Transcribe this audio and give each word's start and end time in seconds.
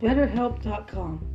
BetterHelp.com. 0.00 1.26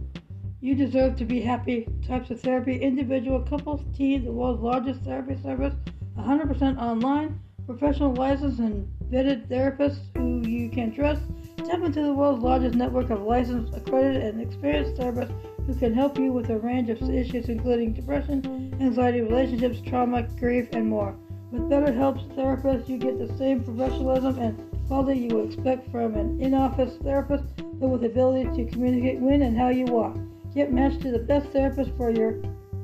You 0.62 0.76
deserve 0.76 1.18
to 1.18 1.26
be 1.26 1.42
happy. 1.42 1.86
Types 2.08 2.32
of 2.32 2.40
therapy, 2.40 2.78
individual, 2.78 3.42
couples, 3.42 3.82
teens, 3.94 4.24
the 4.24 4.32
world's 4.32 4.62
largest 4.62 5.02
therapy 5.02 5.38
service, 5.44 5.74
100% 6.18 6.78
online, 6.78 7.40
professional 7.66 8.14
licensed 8.14 8.60
and 8.60 8.88
vetted 9.12 9.48
therapists 9.48 10.00
who 10.16 10.48
you 10.48 10.70
can 10.70 10.94
trust. 10.94 11.22
Tap 11.58 11.82
into 11.84 12.02
the 12.02 12.14
world's 12.14 12.42
largest 12.42 12.76
network 12.76 13.10
of 13.10 13.24
licensed, 13.24 13.76
accredited, 13.76 14.24
and 14.24 14.42
experienced 14.42 15.00
therapists 15.00 15.34
who 15.66 15.76
can 15.76 15.94
help 15.94 16.18
you 16.18 16.32
with 16.32 16.50
a 16.50 16.58
range 16.58 16.90
of 16.90 17.02
issues 17.10 17.50
including 17.50 17.94
depression, 17.94 18.74
anxiety, 18.80 19.22
relationships, 19.22 19.82
trauma, 19.86 20.24
grief, 20.40 20.70
and 20.72 20.88
more. 20.88 21.16
With 21.52 21.64
BetterHelp's 21.64 22.24
therapists, 22.36 22.88
you 22.88 22.98
get 22.98 23.20
the 23.20 23.38
same 23.38 23.64
professionalism 23.64 24.40
and 24.40 24.88
quality 24.88 25.20
you 25.20 25.36
would 25.36 25.54
expect 25.54 25.90
from 25.92 26.16
an 26.16 26.42
in-office 26.42 26.98
therapist, 27.04 27.46
but 27.84 27.90
with 27.90 28.00
the 28.00 28.08
ability 28.08 28.46
to 28.56 28.72
communicate 28.72 29.20
when 29.20 29.42
and 29.42 29.58
how 29.58 29.68
you 29.68 29.84
want. 29.84 30.16
Get 30.56 30.72
matched 30.72 31.02
to 31.02 31.12
the 31.12 31.20
best 31.20 31.50
therapist 31.50 31.92
for 31.98 32.12
your 32.12 32.42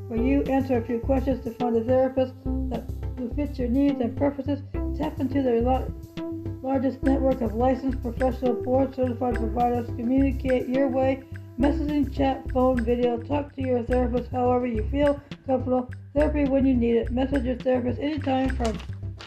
for 0.09 0.17
you. 0.17 0.43
Answer 0.43 0.75
a 0.75 0.85
few 0.85 0.99
questions 0.99 1.41
to 1.45 1.51
find 1.51 1.77
a 1.77 1.83
therapist 1.85 2.33
that 2.69 2.83
who 3.17 3.33
fits 3.33 3.57
your 3.57 3.69
needs 3.69 4.01
and 4.01 4.17
preferences. 4.17 4.59
Tap 4.97 5.17
into 5.21 5.41
their 5.41 5.61
largest 5.61 7.01
network 7.01 7.39
of 7.39 7.53
licensed 7.53 8.01
professional 8.01 8.61
board 8.61 8.93
certified 8.93 9.35
providers. 9.35 9.87
Communicate 9.87 10.67
your 10.67 10.89
way. 10.89 11.23
Messaging, 11.57 12.13
chat, 12.13 12.43
phone, 12.51 12.83
video. 12.83 13.17
Talk 13.19 13.55
to 13.55 13.61
your 13.61 13.83
therapist 13.83 14.29
however 14.31 14.67
you 14.67 14.85
feel 14.91 15.21
comfortable. 15.47 15.89
Therapy 16.13 16.43
when 16.43 16.65
you 16.65 16.73
need 16.73 16.97
it. 16.97 17.09
Message 17.09 17.45
your 17.45 17.55
therapist 17.55 18.01
anytime 18.01 18.49
from 18.49 18.77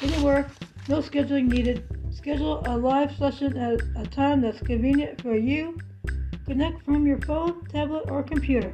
anywhere. 0.02 0.50
No 0.86 0.98
scheduling 0.98 1.48
needed. 1.48 1.82
Schedule 2.14 2.62
a 2.66 2.76
live 2.76 3.16
session 3.16 3.56
at 3.56 3.80
a 3.96 4.06
time 4.06 4.42
that's 4.42 4.60
convenient 4.60 5.20
for 5.22 5.34
you. 5.34 5.78
Connect 6.46 6.84
from 6.84 7.06
your 7.06 7.18
phone, 7.22 7.64
tablet, 7.66 8.10
or 8.10 8.22
computer. 8.22 8.72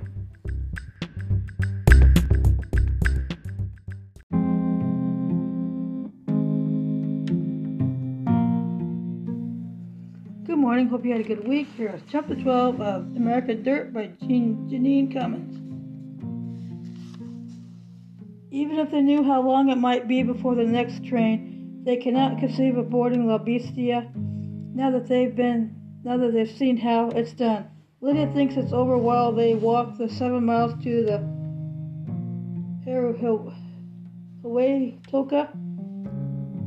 Good 10.45 10.59
morning. 10.59 10.89
Hope 10.89 11.05
you 11.05 11.13
had 11.13 11.21
a 11.21 11.25
good 11.25 11.47
week. 11.47 11.69
Here 11.77 11.95
is 11.95 12.03
chapter 12.11 12.35
12 12.35 12.81
of 12.81 13.03
American 13.17 13.63
Dirt 13.63 13.93
by 13.93 14.11
Jean, 14.21 14.69
Jeanine 14.69 15.13
Cummins. 15.13 15.55
Even 18.51 18.81
if 18.81 18.91
they 18.91 19.01
knew 19.01 19.23
how 19.23 19.41
long 19.41 19.71
it 19.71 19.79
might 19.79 20.09
be 20.09 20.25
before 20.25 20.57
the 20.57 20.65
next 20.65 21.05
train, 21.05 21.58
they 21.85 21.97
cannot 21.97 22.39
conceive 22.39 22.77
of 22.77 22.91
boarding 22.91 23.27
La 23.27 23.39
Bestia 23.39 24.11
now 24.15 24.91
that 24.91 25.09
they've 25.09 25.35
been 25.35 25.75
now 26.05 26.17
that 26.17 26.33
they've 26.33 26.51
seen 26.51 26.77
how 26.77 27.09
it's 27.11 27.33
done. 27.33 27.67
Lydia 28.01 28.31
thinks 28.33 28.57
it's 28.57 28.73
over 28.73 28.97
while 28.97 29.33
they 29.33 29.55
walk 29.55 29.99
the 29.99 30.09
seven 30.09 30.45
miles 30.45 30.73
to 30.85 31.05
the 31.05 31.19
Hawaii 34.43 34.99
Toka. 35.09 35.51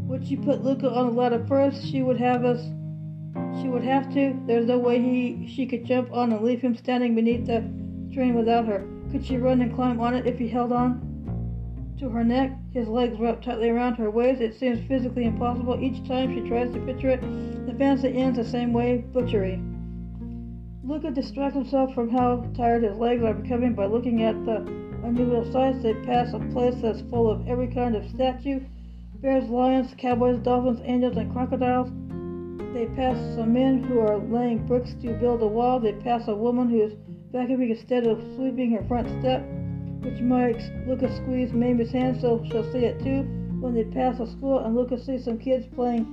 Would 0.07 0.27
she 0.27 0.35
put 0.35 0.63
Luca 0.63 0.89
on 0.89 1.07
the 1.07 1.13
ladder 1.13 1.45
first? 1.47 1.85
She 1.85 2.01
would 2.01 2.19
have 2.19 2.43
us 2.43 2.61
she 3.61 3.69
would 3.69 3.83
have 3.83 4.13
to. 4.13 4.37
There's 4.45 4.65
no 4.65 4.77
way 4.77 4.99
he 5.01 5.47
she 5.47 5.65
could 5.65 5.85
jump 5.85 6.11
on 6.11 6.33
and 6.33 6.43
leave 6.43 6.61
him 6.61 6.75
standing 6.75 7.15
beneath 7.15 7.45
the 7.45 7.61
train 8.13 8.33
without 8.33 8.65
her. 8.65 8.85
Could 9.11 9.25
she 9.25 9.37
run 9.37 9.61
and 9.61 9.73
climb 9.73 9.99
on 9.99 10.13
it 10.13 10.25
if 10.25 10.37
he 10.37 10.47
held 10.47 10.71
on 10.71 11.10
to 12.01 12.09
her 12.09 12.23
neck, 12.23 12.51
his 12.73 12.87
legs 12.87 13.19
wrapped 13.19 13.45
tightly 13.45 13.69
around 13.69 13.93
her 13.93 14.09
waist? 14.09 14.41
It 14.41 14.55
seems 14.55 14.79
physically 14.87 15.25
impossible. 15.25 15.79
Each 15.79 16.03
time 16.07 16.33
she 16.33 16.49
tries 16.49 16.73
to 16.73 16.79
picture 16.79 17.11
it, 17.11 17.21
the 17.67 17.75
fantasy 17.77 18.17
ends 18.17 18.39
the 18.39 18.43
same 18.43 18.73
way, 18.73 19.05
butchery. 19.13 19.61
Luca 20.83 21.11
distracts 21.11 21.55
himself 21.55 21.93
from 21.93 22.09
how 22.09 22.43
tired 22.57 22.81
his 22.81 22.97
legs 22.97 23.23
are 23.23 23.35
becoming 23.35 23.75
by 23.75 23.85
looking 23.85 24.23
at 24.23 24.33
the 24.45 24.55
unusual 25.03 25.49
sights. 25.51 25.83
They 25.83 25.93
pass 25.93 26.33
a 26.33 26.39
place 26.51 26.73
that's 26.81 27.01
full 27.01 27.29
of 27.29 27.47
every 27.47 27.67
kind 27.67 27.95
of 27.95 28.09
statue 28.09 28.61
bears, 29.21 29.47
lions, 29.49 29.93
cowboys, 29.99 30.39
dolphins, 30.39 30.81
angels, 30.83 31.17
and 31.17 31.31
crocodiles. 31.31 31.91
They 32.73 32.87
pass 32.95 33.15
some 33.35 33.53
men 33.53 33.83
who 33.83 33.99
are 33.99 34.17
laying 34.17 34.65
bricks 34.65 34.95
to 35.03 35.13
build 35.13 35.43
a 35.43 35.47
wall. 35.47 35.79
They 35.79 35.93
pass 35.93 36.27
a 36.27 36.35
woman 36.35 36.67
who 36.67 36.81
is 36.81 36.93
vacuuming 37.31 37.69
instead 37.69 38.07
of 38.07 38.19
sweeping 38.35 38.71
her 38.71 38.83
front 38.87 39.07
step, 39.19 39.45
which 40.01 40.19
makes 40.19 40.63
Lucas 40.87 41.15
squeeze 41.17 41.53
Mamie's 41.53 41.91
hand 41.91 42.19
so 42.19 42.43
she'll 42.49 42.69
see 42.71 42.85
it 42.85 42.99
too. 42.99 43.23
When 43.61 43.75
they 43.75 43.83
pass 43.85 44.19
a 44.19 44.25
school 44.25 44.59
and 44.59 44.75
Lucas 44.75 45.05
sees 45.05 45.23
some 45.25 45.37
kids 45.37 45.65
playing 45.75 46.05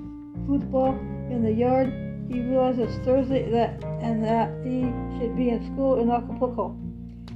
football 0.47 0.93
in 1.31 1.43
the 1.43 1.53
yard, 1.53 1.89
he 2.29 2.41
realizes 2.41 2.95
it's 2.95 3.05
Thursday 3.05 3.51
that 3.51 3.83
and 4.03 4.23
that 4.23 4.53
he 4.63 4.83
should 5.19 5.35
be 5.37 5.49
in 5.49 5.65
school 5.73 6.01
in 6.01 6.11
Acapulco. 6.11 6.77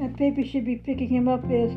And 0.00 0.16
Pappy 0.16 0.46
should 0.46 0.64
be 0.64 0.76
picking 0.76 1.08
him 1.08 1.28
up 1.28 1.42
this, 1.48 1.72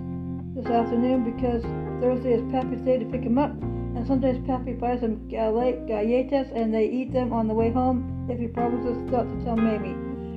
this 0.56 0.66
afternoon 0.66 1.24
because 1.24 1.64
Thursday 2.02 2.34
is 2.34 2.52
Pappy's 2.52 2.82
day 2.82 3.00
to 3.00 3.06
pick 3.06 3.24
him 3.24 3.38
up 3.38 3.52
and 3.96 4.06
sometimes 4.06 4.46
Pappy 4.46 4.74
buys 4.74 5.00
some 5.00 5.16
galletas 5.30 6.52
and 6.54 6.74
they 6.74 6.86
eat 6.90 7.14
them 7.14 7.32
on 7.32 7.48
the 7.48 7.54
way 7.54 7.72
home 7.72 8.28
if 8.30 8.38
he 8.38 8.48
promises 8.48 8.98
not 9.10 9.24
to 9.24 9.46
tell 9.46 9.56
Mamie. 9.56 9.96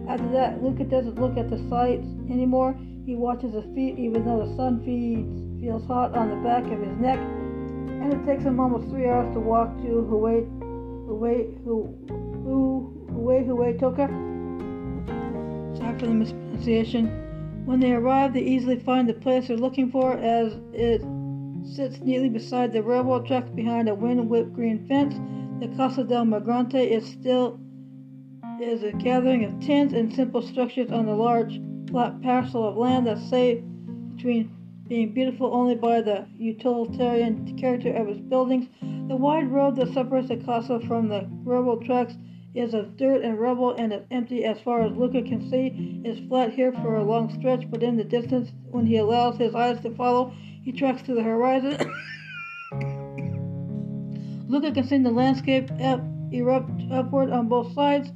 After 0.08 0.30
that, 0.30 0.62
Luca 0.62 0.84
doesn't 0.84 1.20
look 1.20 1.36
at 1.36 1.50
the 1.50 1.58
sights 1.68 2.06
anymore. 2.30 2.78
He 3.08 3.16
watches 3.16 3.54
his 3.54 3.64
feet 3.74 3.98
even 3.98 4.26
though 4.26 4.44
the 4.44 4.54
sun 4.54 4.84
feeds, 4.84 5.62
feels 5.62 5.86
hot 5.86 6.14
on 6.14 6.28
the 6.28 6.36
back 6.46 6.64
of 6.64 6.78
his 6.78 6.94
neck. 6.98 7.18
And 7.18 8.12
it 8.12 8.22
takes 8.26 8.42
him 8.42 8.60
almost 8.60 8.90
three 8.90 9.08
hours 9.08 9.32
to 9.32 9.40
walk 9.40 9.74
to 9.78 10.02
Hawaii, 10.02 10.44
Hawaii, 11.06 11.46
Hawaii, 11.64 13.46
Hawaii, 13.46 13.78
Toka. 13.78 14.08
Sorry 15.78 15.98
for 15.98 16.04
the 16.04 16.12
mispronunciation. 16.12 17.06
When 17.64 17.80
they 17.80 17.92
arrive, 17.92 18.34
they 18.34 18.42
easily 18.42 18.78
find 18.78 19.08
the 19.08 19.14
place 19.14 19.48
they're 19.48 19.56
looking 19.56 19.90
for 19.90 20.12
as 20.12 20.52
it 20.74 21.00
sits 21.64 22.00
neatly 22.00 22.28
beside 22.28 22.74
the 22.74 22.82
railroad 22.82 23.26
tracks 23.26 23.48
behind 23.48 23.88
a 23.88 23.94
wind-whipped 23.94 24.52
green 24.52 24.86
fence. 24.86 25.14
The 25.60 25.74
Casa 25.78 26.04
del 26.04 26.26
Migrante 26.26 26.86
is 26.86 27.06
still 27.06 27.58
is 28.60 28.82
a 28.82 28.92
gathering 28.92 29.44
of 29.44 29.58
tents 29.60 29.94
and 29.94 30.12
simple 30.12 30.42
structures 30.42 30.90
on 30.90 31.08
a 31.08 31.16
large 31.16 31.58
flat 31.88 32.20
parcel 32.22 32.68
of 32.68 32.76
land 32.76 33.06
that's 33.06 33.28
safe 33.28 33.62
between 34.14 34.54
being 34.88 35.12
beautiful 35.12 35.54
only 35.54 35.74
by 35.74 36.00
the 36.00 36.26
utilitarian 36.36 37.56
character 37.58 37.94
of 37.94 38.08
its 38.08 38.20
buildings. 38.20 38.68
The 39.08 39.16
wide 39.16 39.50
road 39.50 39.76
that 39.76 39.92
separates 39.92 40.28
the 40.28 40.36
casa 40.36 40.80
from 40.80 41.08
the 41.08 41.28
railroad 41.44 41.84
tracks 41.84 42.14
is 42.54 42.74
of 42.74 42.96
dirt 42.96 43.22
and 43.22 43.38
rubble 43.38 43.74
and 43.76 43.92
is 43.92 44.02
empty 44.10 44.44
as 44.44 44.58
far 44.60 44.82
as 44.82 44.96
Luca 44.96 45.22
can 45.22 45.48
see. 45.50 46.00
It's 46.04 46.26
flat 46.28 46.52
here 46.52 46.72
for 46.72 46.96
a 46.96 47.04
long 47.04 47.32
stretch, 47.38 47.70
but 47.70 47.82
in 47.82 47.96
the 47.96 48.04
distance, 48.04 48.50
when 48.70 48.86
he 48.86 48.96
allows 48.96 49.36
his 49.36 49.54
eyes 49.54 49.80
to 49.80 49.94
follow, 49.94 50.32
he 50.62 50.72
tracks 50.72 51.02
to 51.02 51.14
the 51.14 51.22
horizon. 51.22 51.76
Luca 54.48 54.72
can 54.72 54.84
see 54.84 54.98
the 54.98 55.10
landscape 55.10 55.70
up, 55.82 56.00
erupt 56.32 56.82
upward 56.90 57.30
on 57.30 57.48
both 57.48 57.74
sides. 57.74 58.10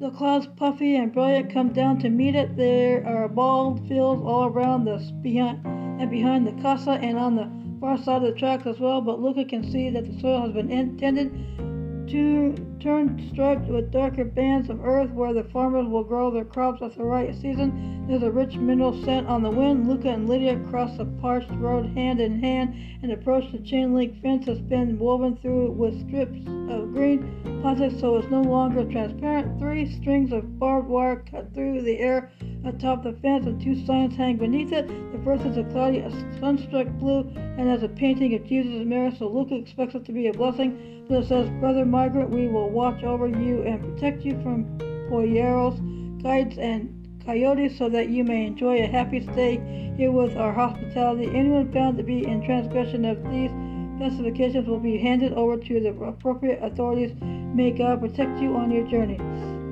The 0.00 0.10
clouds, 0.10 0.46
puffy 0.56 0.96
and 0.96 1.12
brilliant, 1.12 1.52
come 1.52 1.74
down 1.74 1.98
to 1.98 2.08
meet 2.08 2.34
it. 2.34 2.56
There 2.56 3.06
are 3.06 3.28
bald 3.28 3.86
fields 3.86 4.22
all 4.24 4.46
around 4.46 4.86
the 4.86 4.96
behind 5.20 5.60
and 5.66 6.10
behind 6.10 6.46
the 6.46 6.62
casa 6.62 6.92
and 6.92 7.18
on 7.18 7.36
the 7.36 7.50
far 7.80 7.98
side 7.98 8.22
of 8.22 8.32
the 8.32 8.32
tracks 8.32 8.66
as 8.66 8.80
well. 8.80 9.02
But 9.02 9.20
Luca 9.20 9.44
can 9.44 9.62
see 9.70 9.90
that 9.90 10.06
the 10.06 10.18
soil 10.18 10.40
has 10.40 10.52
been 10.52 10.70
intended 10.70 12.08
to 12.08 12.54
turn 12.80 13.30
striped 13.32 13.68
with 13.68 13.92
darker 13.92 14.24
bands 14.24 14.70
of 14.70 14.84
earth 14.84 15.10
where 15.10 15.34
the 15.34 15.44
farmers 15.44 15.86
will 15.86 16.02
grow 16.02 16.30
their 16.30 16.44
crops 16.44 16.80
at 16.82 16.96
the 16.96 17.04
right 17.04 17.34
season. 17.34 18.06
There's 18.08 18.22
a 18.22 18.30
rich 18.30 18.56
mineral 18.56 19.04
scent 19.04 19.26
on 19.26 19.42
the 19.42 19.50
wind. 19.50 19.88
Luca 19.88 20.08
and 20.08 20.28
Lydia 20.28 20.58
cross 20.70 20.96
the 20.96 21.04
parched 21.20 21.50
road 21.52 21.86
hand 21.94 22.20
in 22.20 22.40
hand 22.40 22.74
and 23.02 23.12
approach 23.12 23.52
the 23.52 23.58
chain 23.58 23.94
link 23.94 24.20
fence 24.22 24.46
that's 24.46 24.60
been 24.60 24.98
woven 24.98 25.36
through 25.36 25.72
with 25.72 26.08
strips 26.08 26.38
of 26.70 26.92
green 26.92 27.60
plastic 27.60 28.00
so 28.00 28.16
it's 28.16 28.30
no 28.30 28.40
longer 28.40 28.84
transparent. 28.90 29.60
Three 29.60 29.94
strings 30.00 30.32
of 30.32 30.58
barbed 30.58 30.88
wire 30.88 31.22
cut 31.30 31.52
through 31.52 31.82
the 31.82 31.98
air 31.98 32.32
atop 32.64 33.02
the 33.02 33.12
fence 33.20 33.46
and 33.46 33.60
two 33.60 33.84
signs 33.86 34.16
hang 34.16 34.36
beneath 34.36 34.72
it. 34.72 34.88
The 34.88 35.20
first 35.24 35.44
is 35.44 35.58
a 35.58 35.64
cloudy, 35.64 35.98
a 35.98 36.10
sunstruck 36.40 36.88
blue 36.98 37.30
and 37.36 37.68
has 37.68 37.82
a 37.82 37.88
painting 37.88 38.34
of 38.34 38.46
Jesus 38.46 38.84
Mary, 38.86 39.14
so 39.18 39.28
Luca 39.28 39.54
expects 39.54 39.94
it 39.94 40.04
to 40.06 40.12
be 40.12 40.28
a 40.28 40.32
blessing. 40.32 41.04
But 41.08 41.24
it 41.24 41.28
says, 41.28 41.50
Brother 41.58 41.84
Migrant, 41.84 42.30
we 42.30 42.46
will 42.46 42.69
watch 42.70 43.02
over 43.02 43.28
you 43.28 43.62
and 43.62 43.80
protect 43.80 44.24
you 44.24 44.40
from 44.42 44.64
polleros, 45.10 45.78
guides, 46.22 46.56
and 46.58 46.96
coyotes 47.24 47.76
so 47.76 47.88
that 47.88 48.08
you 48.08 48.24
may 48.24 48.46
enjoy 48.46 48.82
a 48.82 48.86
happy 48.86 49.20
stay 49.32 49.60
here 49.96 50.10
with 50.10 50.36
our 50.36 50.52
hospitality. 50.52 51.26
Anyone 51.26 51.72
found 51.72 51.98
to 51.98 52.02
be 52.02 52.26
in 52.26 52.42
transgression 52.44 53.04
of 53.04 53.22
these 53.30 53.50
specifications 53.96 54.66
will 54.66 54.80
be 54.80 54.96
handed 54.96 55.34
over 55.34 55.56
to 55.58 55.80
the 55.80 55.90
appropriate 55.90 56.62
authorities. 56.62 57.12
May 57.20 57.72
God 57.72 58.00
protect 58.00 58.40
you 58.40 58.56
on 58.56 58.70
your 58.70 58.86
journey. 58.86 59.18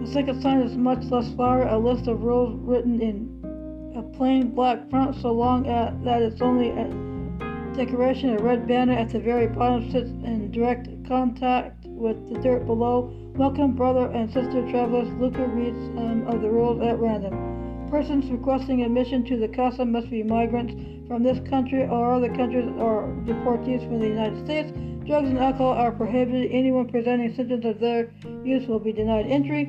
The 0.05 0.13
second 0.13 0.43
sign 0.43 0.61
is 0.61 0.77
much 0.77 1.05
less 1.05 1.33
flowery, 1.35 1.69
a 1.69 1.79
list 1.79 2.07
of 2.09 2.23
rules 2.23 2.59
written 2.61 3.01
in 3.01 3.95
a 3.97 4.03
plain 4.17 4.51
black 4.55 4.91
font 4.91 5.17
so 5.21 5.33
long 5.33 5.63
that 5.63 6.23
it's 6.23 6.43
only 6.43 6.71
a 6.71 7.75
decoration. 7.75 8.37
A 8.37 8.43
red 8.43 8.69
banner 8.69 8.93
at 8.93 9.09
the 9.09 9.19
very 9.19 9.47
bottom 9.47 9.91
sits 9.91 10.11
in 10.11 10.51
direct 10.51 10.89
contact 11.07 11.78
with 11.99 12.17
the 12.33 12.39
dirt 12.41 12.67
below. 12.67 13.13
Welcome, 13.35 13.75
brother 13.75 14.07
and 14.11 14.33
sister 14.33 14.63
travelers. 14.71 15.09
Luca 15.21 15.47
reads 15.49 15.79
some 15.95 16.25
um, 16.25 16.29
of 16.29 16.41
the 16.41 16.51
rules 16.51 16.81
at 16.83 16.99
random. 16.99 17.89
Persons 17.91 18.31
requesting 18.31 18.83
admission 18.83 19.25
to 19.25 19.37
the 19.37 19.49
casa 19.49 19.85
must 19.85 20.11
be 20.11 20.23
migrants 20.23 20.75
from 21.09 21.23
this 21.23 21.39
country 21.49 21.85
or 21.85 22.15
other 22.15 22.29
countries 22.35 22.69
or 22.79 23.17
deportees 23.25 23.83
from 23.87 23.99
the 23.99 24.07
United 24.07 24.45
States. 24.45 24.71
Drugs 25.07 25.29
and 25.29 25.39
alcohol 25.39 25.73
are 25.73 25.93
prohibited. 25.93 26.53
Anyone 26.53 26.89
presenting 26.89 27.35
symptoms 27.35 27.65
of 27.65 27.81
their 27.81 28.13
use 28.45 28.69
will 28.69 28.79
be 28.79 28.93
denied 28.93 29.27
entry. 29.27 29.65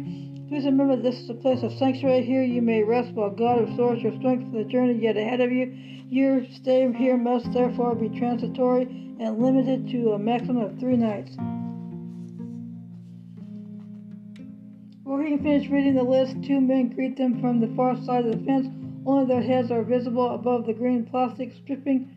Please 0.50 0.66
remember 0.66 0.98
this 0.98 1.20
is 1.20 1.30
a 1.30 1.36
place 1.36 1.64
of 1.64 1.72
sanctuary. 1.74 2.26
Here 2.26 2.44
you 2.44 2.62
may 2.62 2.84
rest 2.84 3.14
while 3.14 3.30
God 3.30 3.70
restores 3.70 4.02
your 4.02 4.16
strength 4.18 4.52
for 4.52 4.64
the 4.64 4.70
journey 4.70 4.94
yet 4.94 5.16
ahead 5.16 5.42
of 5.42 5.52
you. 5.52 5.72
Your 6.10 6.42
stay 6.56 6.92
here 6.92 7.18
must 7.18 7.54
therefore 7.54 7.96
be 7.96 8.10
transitory 8.10 8.84
and 9.20 9.40
limited 9.40 9.88
to 9.92 10.14
a 10.14 10.20
maximum 10.20 10.64
of 10.64 10.80
three 10.80 10.98
nights. 10.98 11.38
Before 15.10 15.24
he 15.24 15.38
can 15.38 15.44
finish 15.44 15.70
reading 15.72 15.96
the 15.96 16.04
list, 16.04 16.36
two 16.44 16.62
men 16.62 16.90
greet 16.90 17.18
them 17.18 17.42
from 17.42 17.60
the 17.60 17.76
far 17.76 17.98
side 18.04 18.28
of 18.28 18.32
the 18.32 18.46
fence. 18.46 18.68
Only 19.08 19.26
their 19.26 19.42
heads 19.42 19.72
are 19.72 19.82
visible 19.82 20.30
above 20.30 20.68
the 20.68 20.74
green 20.74 21.04
plastic 21.04 21.52
stripping. 21.52 22.12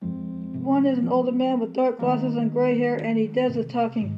One 0.00 0.86
is 0.86 0.96
an 0.96 1.08
older 1.08 1.32
man 1.32 1.58
with 1.58 1.72
dark 1.72 1.98
glasses 1.98 2.36
and 2.36 2.52
gray 2.52 2.78
hair, 2.78 2.94
and 2.94 3.18
he 3.18 3.26
does 3.26 3.56
the 3.56 3.64
talking. 3.64 4.14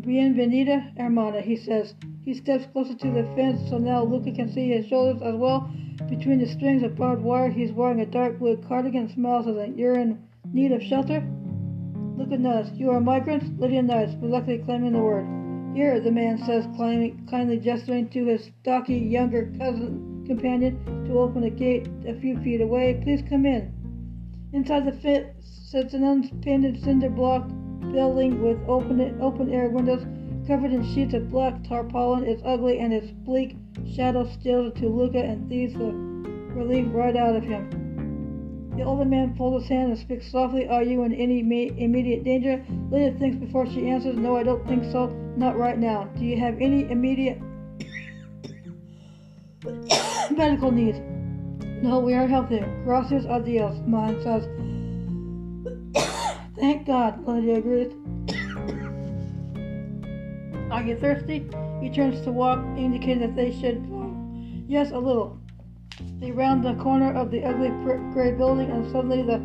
Bienvenida, 0.00 0.94
hermana, 0.96 1.42
he 1.42 1.56
says. 1.56 1.94
He 2.24 2.32
steps 2.32 2.64
closer 2.72 2.94
to 2.94 3.10
the 3.10 3.28
fence 3.36 3.60
so 3.68 3.76
now 3.76 4.02
Luca 4.02 4.32
can 4.32 4.50
see 4.50 4.70
his 4.70 4.86
shoulders 4.86 5.20
as 5.20 5.34
well. 5.34 5.70
Between 6.08 6.38
the 6.38 6.46
strings 6.46 6.82
of 6.82 6.96
barbed 6.96 7.22
wire, 7.22 7.50
he's 7.50 7.70
wearing 7.70 8.00
a 8.00 8.06
dark 8.06 8.38
blue 8.38 8.56
cardigan 8.66 9.02
and 9.02 9.10
smiles 9.10 9.46
as 9.46 9.56
if 9.56 9.76
you're 9.76 9.98
in 9.98 10.26
need 10.54 10.72
of 10.72 10.82
shelter. 10.82 11.22
Luca 12.16 12.38
nods. 12.38 12.70
You 12.72 12.92
are 12.92 13.00
migrants? 13.02 13.44
Lydia 13.58 13.82
nods, 13.82 14.16
reluctantly 14.22 14.64
claiming 14.64 14.94
the 14.94 15.00
word. 15.00 15.47
Here, 15.74 16.00
the 16.00 16.10
man 16.10 16.38
says, 16.38 16.66
kindly 16.76 17.58
gesturing 17.58 18.08
to 18.10 18.26
his 18.26 18.50
stocky 18.60 18.96
younger 18.96 19.52
cousin 19.58 20.24
companion 20.26 21.04
to 21.06 21.18
open 21.18 21.44
a 21.44 21.50
gate 21.50 21.88
a 22.06 22.14
few 22.20 22.38
feet 22.42 22.60
away. 22.60 23.00
Please 23.02 23.22
come 23.28 23.46
in. 23.46 23.72
Inside 24.52 24.86
the 24.86 24.92
fence 24.92 25.26
sits 25.70 25.94
an 25.94 26.04
unpainted 26.04 26.82
cinder 26.82 27.10
block 27.10 27.48
building 27.92 28.42
with 28.42 28.58
open, 28.68 29.20
open 29.20 29.50
air 29.50 29.68
windows 29.68 30.04
covered 30.46 30.72
in 30.72 30.82
sheets 30.94 31.14
of 31.14 31.30
black 31.30 31.62
tarpaulin. 31.64 32.24
It's 32.24 32.42
ugly 32.44 32.78
and 32.78 32.92
its 32.92 33.10
bleak 33.10 33.56
shadow 33.86 34.26
steals 34.26 34.74
to 34.80 34.88
Luca 34.88 35.22
and 35.22 35.48
thieves 35.48 35.74
the 35.74 35.92
relief 36.54 36.86
right 36.92 37.16
out 37.16 37.36
of 37.36 37.42
him. 37.42 37.87
The 38.78 38.84
older 38.84 39.04
man 39.04 39.34
folds 39.34 39.64
his 39.64 39.70
hand 39.70 39.90
and 39.90 39.98
speaks 39.98 40.30
softly. 40.30 40.68
Are 40.68 40.84
you 40.84 41.02
in 41.02 41.12
any 41.12 41.40
immediate 41.40 42.22
danger? 42.22 42.64
Lydia 42.92 43.12
thinks 43.18 43.36
before 43.36 43.66
she 43.66 43.88
answers. 43.88 44.16
No, 44.16 44.36
I 44.36 44.44
don't 44.44 44.64
think 44.68 44.84
so. 44.92 45.08
Not 45.36 45.58
right 45.58 45.76
now. 45.76 46.04
Do 46.16 46.24
you 46.24 46.38
have 46.38 46.54
any 46.60 46.88
immediate 46.88 47.40
medical 50.30 50.70
needs? 50.70 51.00
No, 51.82 51.98
we 51.98 52.14
are 52.14 52.28
healthy. 52.28 52.60
Gracias 52.84 53.24
a 53.28 53.40
Dios, 53.40 53.76
mine 53.84 54.22
says. 54.22 54.46
Thank 56.56 56.86
God, 56.86 57.26
Lydia 57.26 57.56
agrees. 57.56 57.92
Are 60.70 60.84
you 60.84 60.96
thirsty? 61.00 61.50
He 61.80 61.90
turns 61.90 62.20
to 62.20 62.30
walk, 62.30 62.60
indicating 62.76 63.22
that 63.22 63.34
they 63.34 63.50
should. 63.50 63.78
Uh, 63.92 64.06
yes, 64.68 64.92
a 64.92 64.98
little. 64.98 65.37
They 66.20 66.32
round 66.32 66.64
the 66.64 66.74
corner 66.82 67.12
of 67.14 67.30
the 67.30 67.44
ugly 67.44 67.68
gray 68.12 68.32
building, 68.32 68.70
and 68.70 68.90
suddenly 68.90 69.22
the 69.22 69.38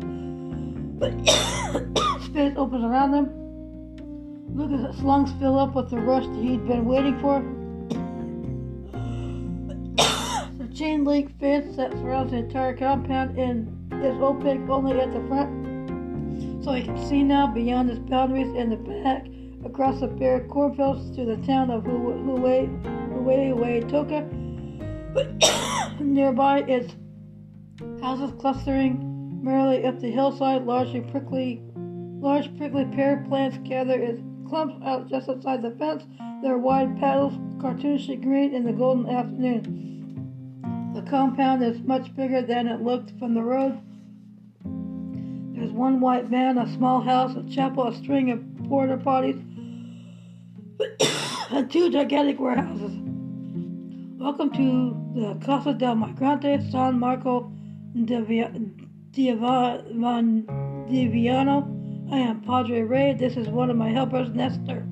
space 2.24 2.52
opens 2.56 2.84
around 2.84 3.12
them. 3.12 3.30
Luca's 4.56 5.00
lungs 5.00 5.30
fill 5.38 5.56
up 5.58 5.74
with 5.76 5.90
the 5.90 5.98
rush 5.98 6.24
he'd 6.36 6.66
been 6.66 6.84
waiting 6.84 7.18
for. 7.20 7.42
the 10.58 10.68
chain 10.74 11.04
link 11.04 11.38
fence 11.38 11.76
that 11.76 11.92
surrounds 11.92 12.32
the 12.32 12.38
entire 12.38 12.76
compound 12.76 13.38
and 13.38 13.68
is 14.04 14.16
opaque 14.20 14.68
only 14.68 14.98
at 15.00 15.12
the 15.12 15.20
front, 15.28 16.64
so 16.64 16.72
he 16.72 16.82
can 16.82 16.98
see 17.06 17.22
now 17.22 17.46
beyond 17.46 17.88
its 17.88 18.00
boundaries 18.00 18.52
in 18.56 18.70
the 18.70 18.76
back 18.76 19.26
across 19.64 20.00
the 20.00 20.08
bare 20.08 20.40
cornfields 20.48 21.14
to 21.14 21.24
the 21.24 21.36
town 21.46 21.70
of 21.70 21.84
Huey 21.84 22.68
Toka. 23.88 24.28
Nearby, 26.14 26.60
its 26.60 26.94
houses 28.00 28.30
clustering 28.38 29.42
merrily 29.42 29.84
up 29.84 29.98
the 29.98 30.12
hillside, 30.12 30.64
largely 30.64 31.00
prickly, 31.00 31.60
large 31.74 32.56
prickly 32.56 32.84
pear 32.84 33.24
plants 33.28 33.58
gather 33.64 34.00
in 34.00 34.46
clumps 34.48 34.76
out 34.86 35.08
just 35.08 35.28
outside 35.28 35.60
the 35.60 35.72
fence. 35.72 36.04
Their 36.40 36.56
wide 36.56 37.00
petals, 37.00 37.32
cartoonishly 37.58 38.22
green 38.22 38.54
in 38.54 38.62
the 38.62 38.72
golden 38.72 39.12
afternoon. 39.12 40.92
The 40.94 41.02
compound 41.02 41.64
is 41.64 41.80
much 41.80 42.14
bigger 42.14 42.42
than 42.42 42.68
it 42.68 42.80
looked 42.80 43.18
from 43.18 43.34
the 43.34 43.42
road. 43.42 43.80
There's 45.56 45.72
one 45.72 45.98
white 45.98 46.26
van, 46.26 46.58
a 46.58 46.72
small 46.72 47.00
house, 47.00 47.34
a 47.34 47.42
chapel, 47.52 47.88
a 47.88 47.92
string 47.92 48.30
of 48.30 48.40
porta 48.68 48.98
potties, 48.98 49.42
and 51.50 51.68
two 51.68 51.90
gigantic 51.90 52.38
warehouses. 52.38 53.03
Welcome 54.24 54.52
to 54.52 54.96
the 55.14 55.34
Casa 55.44 55.74
del 55.74 55.96
Migrante 55.96 56.70
San 56.70 56.98
Marco 56.98 57.52
Diviano. 57.94 58.70
I 62.10 62.18
am 62.20 62.40
Padre 62.40 62.80
Ray. 62.80 63.12
This 63.12 63.36
is 63.36 63.48
one 63.48 63.68
of 63.68 63.76
my 63.76 63.90
helpers, 63.90 64.30
Nestor. 64.34 64.86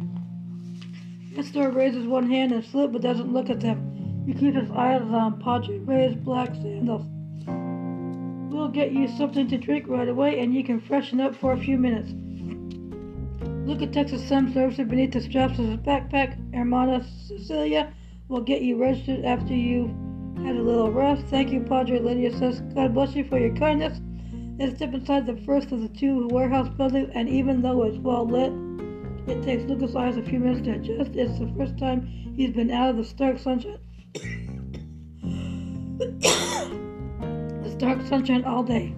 Nestor 1.34 1.70
raises 1.70 2.06
one 2.06 2.28
hand 2.30 2.52
and 2.52 2.62
slip 2.62 2.92
but 2.92 3.00
doesn't 3.00 3.32
look 3.32 3.48
at 3.48 3.60
them. 3.60 4.22
He 4.26 4.34
keeps 4.34 4.58
his 4.58 4.70
eyes 4.70 5.00
on 5.00 5.40
Padre 5.40 5.78
Ray's 5.78 6.14
black 6.14 6.54
sandals. 6.56 7.06
We'll 8.52 8.68
get 8.68 8.92
you 8.92 9.08
something 9.16 9.48
to 9.48 9.56
drink 9.56 9.88
right 9.88 10.08
away 10.08 10.40
and 10.40 10.52
you 10.52 10.62
can 10.62 10.78
freshen 10.78 11.22
up 11.22 11.34
for 11.34 11.52
a 11.52 11.58
few 11.58 11.78
minutes. 11.78 12.12
Look 13.66 13.80
at 13.80 13.94
Texas 13.94 14.28
Some 14.28 14.52
Services 14.52 14.86
beneath 14.86 15.12
the 15.12 15.22
straps 15.22 15.58
of 15.58 15.64
his 15.68 15.78
backpack. 15.78 16.36
Hermana 16.54 17.02
Cecilia 17.26 17.94
will 18.28 18.40
get 18.40 18.62
you 18.62 18.76
registered 18.76 19.24
after 19.24 19.54
you've 19.54 19.90
had 20.44 20.56
a 20.56 20.62
little 20.62 20.90
rest. 20.90 21.24
Thank 21.26 21.50
you, 21.50 21.60
Padre 21.60 21.98
Lydia 21.98 22.36
says. 22.36 22.60
God 22.74 22.94
bless 22.94 23.14
you 23.14 23.24
for 23.24 23.38
your 23.38 23.54
kindness. 23.56 24.00
They 24.58 24.74
step 24.74 24.94
inside 24.94 25.26
the 25.26 25.36
first 25.44 25.72
of 25.72 25.80
the 25.82 25.88
two 25.88 26.28
warehouse 26.28 26.68
buildings, 26.68 27.10
and 27.14 27.28
even 27.28 27.62
though 27.62 27.82
it's 27.84 27.98
well 27.98 28.26
lit, 28.26 28.52
it 29.26 29.42
takes 29.42 29.64
Luca's 29.64 29.96
eyes 29.96 30.16
a 30.16 30.22
few 30.22 30.38
minutes 30.38 30.62
to 30.62 30.72
adjust. 30.72 31.12
It's 31.14 31.38
the 31.38 31.52
first 31.56 31.78
time 31.78 32.06
he's 32.36 32.50
been 32.50 32.70
out 32.70 32.90
of 32.90 32.96
the 32.96 33.04
stark 33.04 33.38
sunshine. 33.38 33.78
the 35.98 37.74
stark 37.78 38.02
sunshine 38.06 38.44
all 38.44 38.62
day. 38.62 38.94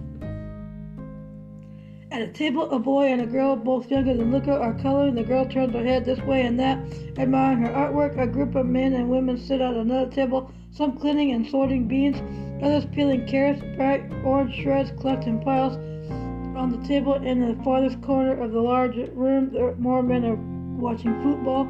At 2.15 2.21
a 2.21 2.27
table, 2.27 2.71
a 2.71 2.79
boy 2.79 3.07
and 3.07 3.19
a 3.19 3.25
girl, 3.25 3.57
both 3.57 3.91
younger 3.91 4.13
than 4.13 4.31
Luca, 4.31 4.57
are 4.57 4.73
coloring. 4.75 5.15
The 5.15 5.23
girl 5.25 5.45
turns 5.45 5.73
her 5.73 5.83
head 5.83 6.05
this 6.05 6.21
way 6.21 6.43
and 6.43 6.57
that, 6.61 6.79
admiring 7.17 7.57
her 7.63 7.73
artwork. 7.73 8.17
A 8.17 8.25
group 8.25 8.55
of 8.55 8.65
men 8.65 8.93
and 8.93 9.09
women 9.09 9.37
sit 9.37 9.59
at 9.59 9.73
another 9.73 10.09
table, 10.09 10.49
some 10.71 10.97
cleaning 10.97 11.31
and 11.31 11.45
sorting 11.45 11.89
beans, 11.89 12.15
others 12.63 12.85
peeling 12.85 13.27
carrots. 13.27 13.61
Bright 13.75 14.09
orange 14.23 14.55
shreds 14.55 14.91
collect 14.91 15.25
in 15.25 15.41
piles 15.41 15.75
on 16.55 16.71
the 16.71 16.87
table 16.87 17.15
in 17.15 17.45
the 17.45 17.61
farthest 17.65 18.01
corner 18.01 18.41
of 18.41 18.53
the 18.53 18.61
large 18.61 18.95
room. 19.09 19.53
More 19.77 20.01
men 20.01 20.23
are 20.23 20.37
watching 20.79 21.21
football. 21.21 21.67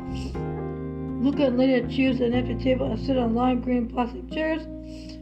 Luca 1.23 1.47
and 1.47 1.57
Lydia 1.57 1.87
choose 1.87 2.21
an 2.21 2.35
empty 2.35 2.53
table 2.63 2.91
and 2.91 3.03
sit 3.03 3.17
on 3.17 3.33
lime 3.33 3.61
green 3.61 3.87
plastic 3.87 4.29
chairs. 4.29 4.61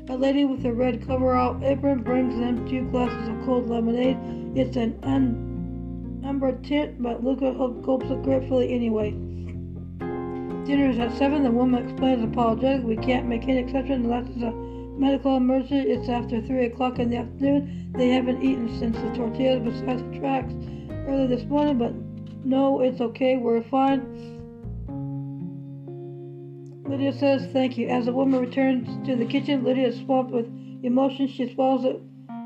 A 0.09 0.17
lady 0.17 0.43
with 0.43 0.65
a 0.65 0.73
red 0.73 1.07
coverall 1.07 1.63
apron 1.63 2.03
brings 2.03 2.35
them 2.35 2.67
two 2.67 2.83
glasses 2.91 3.29
of 3.29 3.45
cold 3.45 3.69
lemonade. 3.69 4.42
It's 4.55 4.75
an 4.75 4.99
un- 5.03 6.21
umber 6.23 6.51
tint, 6.61 7.01
but 7.01 7.23
Luca 7.23 7.53
gulps 7.81 8.09
it 8.09 8.21
gratefully 8.23 8.73
anyway. 8.73 9.11
Dinner 10.65 10.89
is 10.91 10.99
at 10.99 11.11
7. 11.17 11.43
The 11.43 11.51
woman 11.51 11.83
explains 11.83 12.23
apologetically, 12.23 12.95
We 12.95 13.03
can't 13.03 13.27
make 13.27 13.43
any 13.43 13.57
exception 13.57 14.05
unless 14.05 14.27
it's 14.29 14.43
a 14.43 14.51
medical 14.51 15.37
emergency. 15.37 15.89
It's 15.89 16.07
after 16.07 16.39
3 16.39 16.65
o'clock 16.65 16.99
in 16.99 17.09
the 17.09 17.17
afternoon. 17.17 17.91
They 17.97 18.09
haven't 18.09 18.43
eaten 18.43 18.69
since 18.79 18.95
the 18.97 19.09
tortillas 19.15 19.63
besides 19.63 20.03
the 20.03 20.19
tracks 20.19 20.53
early 21.07 21.27
this 21.27 21.43
morning, 21.45 21.77
but 21.77 21.93
no, 22.45 22.81
it's 22.81 23.01
okay. 23.01 23.37
We're 23.37 23.63
fine. 23.63 24.01
Lydia 26.87 27.13
says 27.13 27.47
thank 27.51 27.77
you. 27.77 27.87
As 27.87 28.05
the 28.05 28.13
woman 28.13 28.39
returns 28.39 28.87
to 29.07 29.15
the 29.15 29.25
kitchen, 29.25 29.63
Lydia 29.63 29.87
is 29.87 29.97
swamped 29.99 30.31
with 30.31 30.45
emotion. 30.83 31.27
She 31.27 31.51
swallows 31.53 31.85
it 31.85 32.01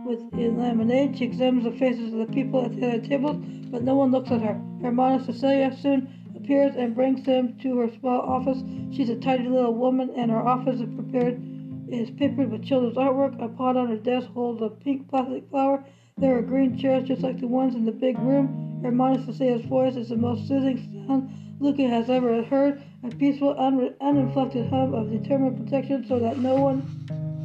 with 0.08 0.22
lemonade. 0.34 1.18
She 1.18 1.26
examines 1.26 1.66
the 1.66 1.72
faces 1.72 2.14
of 2.14 2.20
the 2.20 2.34
people 2.34 2.64
at 2.64 2.74
the 2.74 2.88
other 2.88 3.06
tables, 3.06 3.36
but 3.70 3.84
no 3.84 3.96
one 3.96 4.12
looks 4.12 4.32
at 4.32 4.42
her. 4.42 4.60
Hermana 4.82 5.24
Cecilia 5.24 5.76
soon 5.76 6.10
appears 6.36 6.76
and 6.78 6.96
brings 6.96 7.26
them 7.26 7.58
to 7.60 7.78
her 7.80 7.92
small 8.00 8.22
office. 8.22 8.64
She's 8.92 9.10
a 9.10 9.18
tidy 9.18 9.50
little 9.50 9.74
woman, 9.74 10.12
and 10.16 10.32
her 10.32 10.42
office 10.42 10.80
is 10.80 10.94
prepared 10.96 11.42
is 11.90 12.10
papered 12.12 12.52
with 12.52 12.66
children's 12.66 12.98
artwork. 12.98 13.42
A 13.42 13.48
pot 13.50 13.78
on 13.78 13.88
her 13.88 13.98
desk 13.98 14.28
holds 14.30 14.62
a 14.62 14.70
pink 14.70 15.10
plastic 15.10 15.50
flower. 15.50 15.84
There 16.18 16.38
are 16.38 16.42
green 16.42 16.78
chairs 16.78 17.08
just 17.08 17.22
like 17.22 17.40
the 17.40 17.48
ones 17.48 17.76
in 17.76 17.86
the 17.86 17.92
big 17.92 18.18
room. 18.20 18.80
Hermana 18.82 19.26
Cecilia's 19.26 19.66
voice 19.66 19.96
is 19.96 20.10
the 20.10 20.18
most 20.18 20.48
soothing 20.48 21.06
sound 21.08 21.30
Luca 21.60 21.88
has 21.88 22.10
ever 22.10 22.44
heard, 22.44 22.84
a 23.04 23.10
peaceful, 23.10 23.56
un- 23.58 23.96
uninflected 24.00 24.70
hum 24.70 24.94
of 24.94 25.10
determined 25.10 25.58
protection 25.64 26.06
so 26.08 26.20
that 26.20 26.38
no 26.40 26.56
one, 26.56 26.86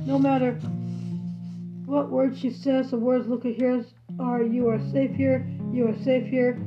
no 0.07 0.19
matter 0.19 0.59
what 1.93 2.11
words 2.11 2.39
she 2.39 2.49
says, 2.49 2.91
the 2.91 2.97
words 2.97 3.29
Luca 3.29 3.49
hears 3.49 3.93
are, 4.19 4.43
You 4.43 4.67
are 4.71 4.81
safe 4.93 5.15
here, 5.15 5.47
you 5.75 5.87
are 5.89 6.03
safe 6.03 6.27
here, 6.27 6.59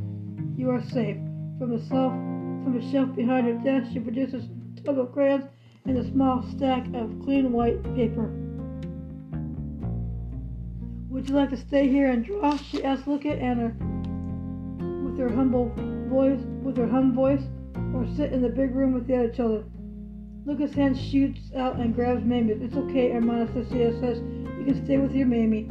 you 0.55 0.69
are 0.69 0.83
safe. 0.83 1.17
From 1.57 1.73
a 1.73 1.79
shelf, 1.89 2.13
from 2.13 2.77
a 2.77 2.91
shelf 2.91 3.15
behind 3.15 3.47
her 3.47 3.53
desk, 3.53 3.91
she 3.91 3.99
produces 3.99 4.45
a 4.77 4.81
tub 4.81 4.99
of 4.99 5.11
crayons 5.13 5.45
and 5.85 5.97
a 5.97 6.11
small 6.11 6.45
stack 6.55 6.85
of 6.93 7.19
clean 7.23 7.51
white 7.51 7.81
paper. 7.95 8.31
Would 11.09 11.27
you 11.27 11.33
like 11.33 11.49
to 11.49 11.57
stay 11.57 11.87
here 11.87 12.11
and 12.11 12.23
draw? 12.23 12.55
She 12.57 12.83
asked 12.83 13.07
Luca 13.07 13.31
and 13.31 13.59
her, 13.59 13.75
with 15.09 15.17
her 15.17 15.35
humble 15.35 15.73
voice, 16.07 16.41
with 16.61 16.77
her 16.77 16.87
hum 16.87 17.15
voice, 17.15 17.41
or 17.95 18.05
sit 18.15 18.31
in 18.31 18.43
the 18.43 18.49
big 18.49 18.75
room 18.75 18.93
with 18.93 19.07
the 19.07 19.15
other 19.15 19.29
children. 19.29 19.71
Luca's 20.45 20.75
hand 20.75 20.95
shoots 20.95 21.39
out 21.57 21.77
and 21.77 21.95
grabs 21.95 22.23
Mamie. 22.23 22.51
It's 22.51 22.75
okay, 22.75 23.11
Hermana 23.11 23.47
Cecilia 23.51 23.99
says. 23.99 24.21
You 24.65 24.73
can 24.73 24.83
stay 24.83 24.97
with 24.97 25.11
your 25.11 25.27
Mamie. 25.27 25.69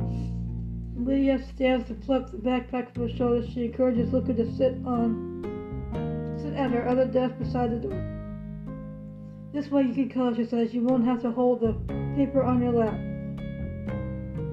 Lydia 0.97 1.41
stands 1.57 1.89
to 1.89 1.95
pluck 1.95 2.31
the 2.31 2.37
backpack 2.37 2.95
from 2.95 3.09
her 3.09 3.17
shoulders. 3.17 3.51
She 3.53 3.65
encourages 3.65 4.13
Luca 4.13 4.33
to 4.35 4.57
sit 4.57 4.75
on, 4.87 6.39
sit 6.41 6.55
at 6.55 6.71
her 6.71 6.87
other 6.87 7.05
desk 7.05 7.35
beside 7.41 7.73
the 7.73 7.89
door. 7.89 9.51
This 9.53 9.69
way 9.69 9.83
you 9.83 9.95
can 9.95 10.11
color, 10.11 10.37
she 10.37 10.45
says. 10.45 10.73
You 10.73 10.85
won't 10.85 11.05
have 11.05 11.21
to 11.23 11.33
hold 11.33 11.61
the 11.61 11.73
paper 12.15 12.45
on 12.45 12.63
your 12.63 12.71
lap. 12.71 12.95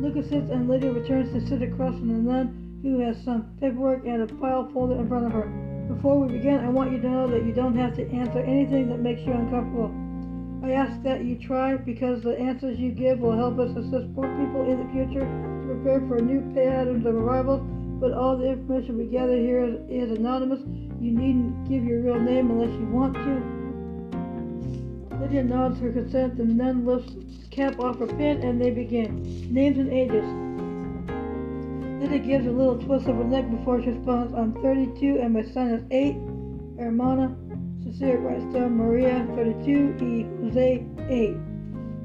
Luca 0.02 0.24
sits 0.28 0.50
and 0.50 0.68
Lydia 0.68 0.92
returns 0.92 1.32
to 1.34 1.48
sit 1.48 1.62
across 1.62 1.94
from 2.00 2.08
the 2.08 2.32
nun 2.32 2.80
who 2.82 3.00
has 3.00 3.24
some 3.24 3.56
paperwork 3.60 4.08
and 4.08 4.24
a 4.24 4.28
file 4.40 4.68
folder 4.74 4.96
in 4.96 5.08
front 5.08 5.28
of 5.28 5.34
her. 5.34 5.46
Before 5.88 6.20
we 6.20 6.36
begin, 6.36 6.62
I 6.66 6.70
want 6.70 6.92
you 6.92 7.00
to 7.00 7.08
know 7.08 7.28
that 7.28 7.46
you 7.46 7.54
don't 7.54 7.78
have 7.78 7.96
to 7.96 8.10
answer 8.10 8.40
anything 8.40 8.90
that 8.90 9.02
makes 9.02 9.22
you 9.22 9.34
uncomfortable. 9.34 9.94
I 10.64 10.74
ask 10.74 11.02
that 11.02 11.26
you 11.26 11.38
try 11.40 11.76
because 11.76 12.22
the 12.22 12.38
answers 12.38 12.78
you 12.78 12.92
give 12.92 13.20
will 13.20 13.36
help 13.36 13.58
us 13.58 13.76
assist 13.76 14.10
more 14.10 14.30
people 14.38 14.62
in 14.70 14.78
the 14.78 14.92
future 14.94 15.26
to 15.26 15.66
prepare 15.66 16.00
for 16.08 16.22
new 16.22 16.42
patterns 16.54 17.04
of 17.06 17.16
arrivals. 17.16 17.62
But 18.00 18.14
all 18.14 18.38
the 18.38 18.50
information 18.50 18.98
we 18.98 19.06
gather 19.06 19.38
here 19.38 19.64
is, 19.90 20.12
anonymous. 20.12 20.62
You 21.00 21.12
needn't 21.12 21.68
give 21.68 21.84
your 21.84 22.02
real 22.02 22.20
name 22.20 22.52
unless 22.52 22.72
you 22.80 22.86
want 22.86 23.16
to. 23.16 23.42
Lydia 25.18 25.44
nods 25.44 25.80
her 25.80 25.92
consent 25.92 26.40
and 26.40 26.60
then 26.60 26.86
lifts 26.86 27.14
the 27.14 27.48
cap 27.50 27.80
off 27.80 27.98
her 27.98 28.08
pen 28.08 28.44
and 28.44 28.62
they 28.62 28.70
begin. 28.70 29.24
Names 29.52 29.80
and 29.80 29.92
ages. 29.92 30.26
Lydia 32.02 32.20
gives 32.20 32.46
a 32.46 32.52
little 32.52 32.78
twist 32.78 33.08
of 33.08 33.16
her 33.16 33.24
neck 33.24 33.50
before 33.50 33.82
she 33.82 33.90
responds, 33.90 34.34
I'm 34.36 34.54
32 34.62 35.20
and 35.22 35.34
my 35.34 35.44
son 35.44 35.70
is 35.70 35.84
8. 35.90 36.16
Hermana 36.80 37.36
Cecilia 37.84 38.18
down 38.54 38.78
Maria, 38.78 39.28
32, 39.36 39.98
E. 40.06 40.24
Jose, 40.44 40.86
8. 41.10 41.32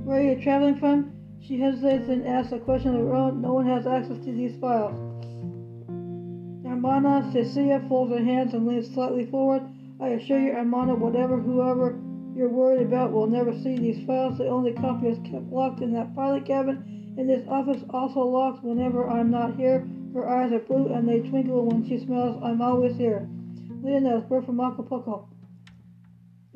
Where 0.04 0.20
are 0.20 0.22
you 0.22 0.42
traveling 0.42 0.78
from? 0.78 1.12
She 1.40 1.60
hesitates 1.60 2.08
and 2.08 2.26
asks 2.26 2.52
a 2.52 2.58
question 2.58 2.94
of 2.94 3.02
her 3.02 3.14
own. 3.14 3.42
No 3.42 3.52
one 3.52 3.66
has 3.66 3.86
access 3.86 4.18
to 4.24 4.32
these 4.32 4.58
files. 4.58 4.98
Hermana 6.64 7.30
Cecilia 7.30 7.84
folds 7.88 8.12
her 8.12 8.24
hands 8.24 8.54
and 8.54 8.66
leans 8.66 8.92
slightly 8.92 9.26
forward. 9.26 9.62
I 10.00 10.08
assure 10.08 10.40
you, 10.40 10.52
Hermana, 10.52 10.94
whatever, 10.94 11.38
whoever 11.38 12.00
you're 12.34 12.48
worried 12.48 12.86
about 12.86 13.12
will 13.12 13.26
never 13.26 13.52
see 13.52 13.76
these 13.76 14.06
files. 14.06 14.38
The 14.38 14.48
only 14.48 14.72
copy 14.72 15.08
is 15.08 15.18
kept 15.30 15.52
locked 15.52 15.82
in 15.82 15.92
that 15.92 16.14
pilot 16.14 16.46
cabin, 16.46 17.14
in 17.18 17.26
this 17.26 17.46
office, 17.48 17.82
also 17.90 18.20
locked 18.20 18.64
whenever 18.64 19.08
I'm 19.08 19.30
not 19.30 19.56
here. 19.56 19.86
Her 20.14 20.26
eyes 20.28 20.52
are 20.52 20.58
blue 20.60 20.92
and 20.92 21.06
they 21.06 21.20
twinkle 21.20 21.66
when 21.66 21.86
she 21.86 21.98
smiles. 21.98 22.40
I'm 22.42 22.62
always 22.62 22.96
here. 22.96 23.28
Lena 23.82 24.24
we're 24.28 24.42
from 24.42 24.60
Acapulco. 24.60 25.28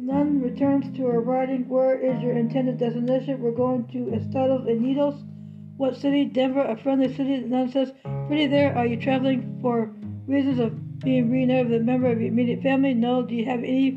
The 0.00 0.06
nun 0.14 0.40
returns 0.40 0.96
to 0.96 1.04
her 1.08 1.20
writing. 1.20 1.68
Where 1.68 1.94
is 1.94 2.22
your 2.22 2.32
intended 2.32 2.78
destination? 2.78 3.42
We're 3.42 3.50
going 3.50 3.86
to 3.88 4.14
Estados 4.14 4.66
Unidos. 4.66 5.22
What 5.76 5.94
city? 5.94 6.24
Denver, 6.24 6.62
a 6.62 6.74
friendly 6.74 7.14
city. 7.14 7.40
The 7.40 7.48
nun 7.48 7.68
says, 7.70 7.92
Pretty 8.26 8.46
there. 8.46 8.74
Are 8.74 8.86
you 8.86 8.96
traveling 8.96 9.58
for 9.60 9.94
reasons 10.26 10.58
of 10.58 11.00
being 11.00 11.30
reunited 11.30 11.68
with 11.68 11.82
a 11.82 11.84
member 11.84 12.10
of 12.10 12.18
your 12.18 12.28
immediate 12.28 12.62
family? 12.62 12.94
No. 12.94 13.20
Do 13.20 13.34
you 13.34 13.44
have 13.44 13.58
any 13.58 13.90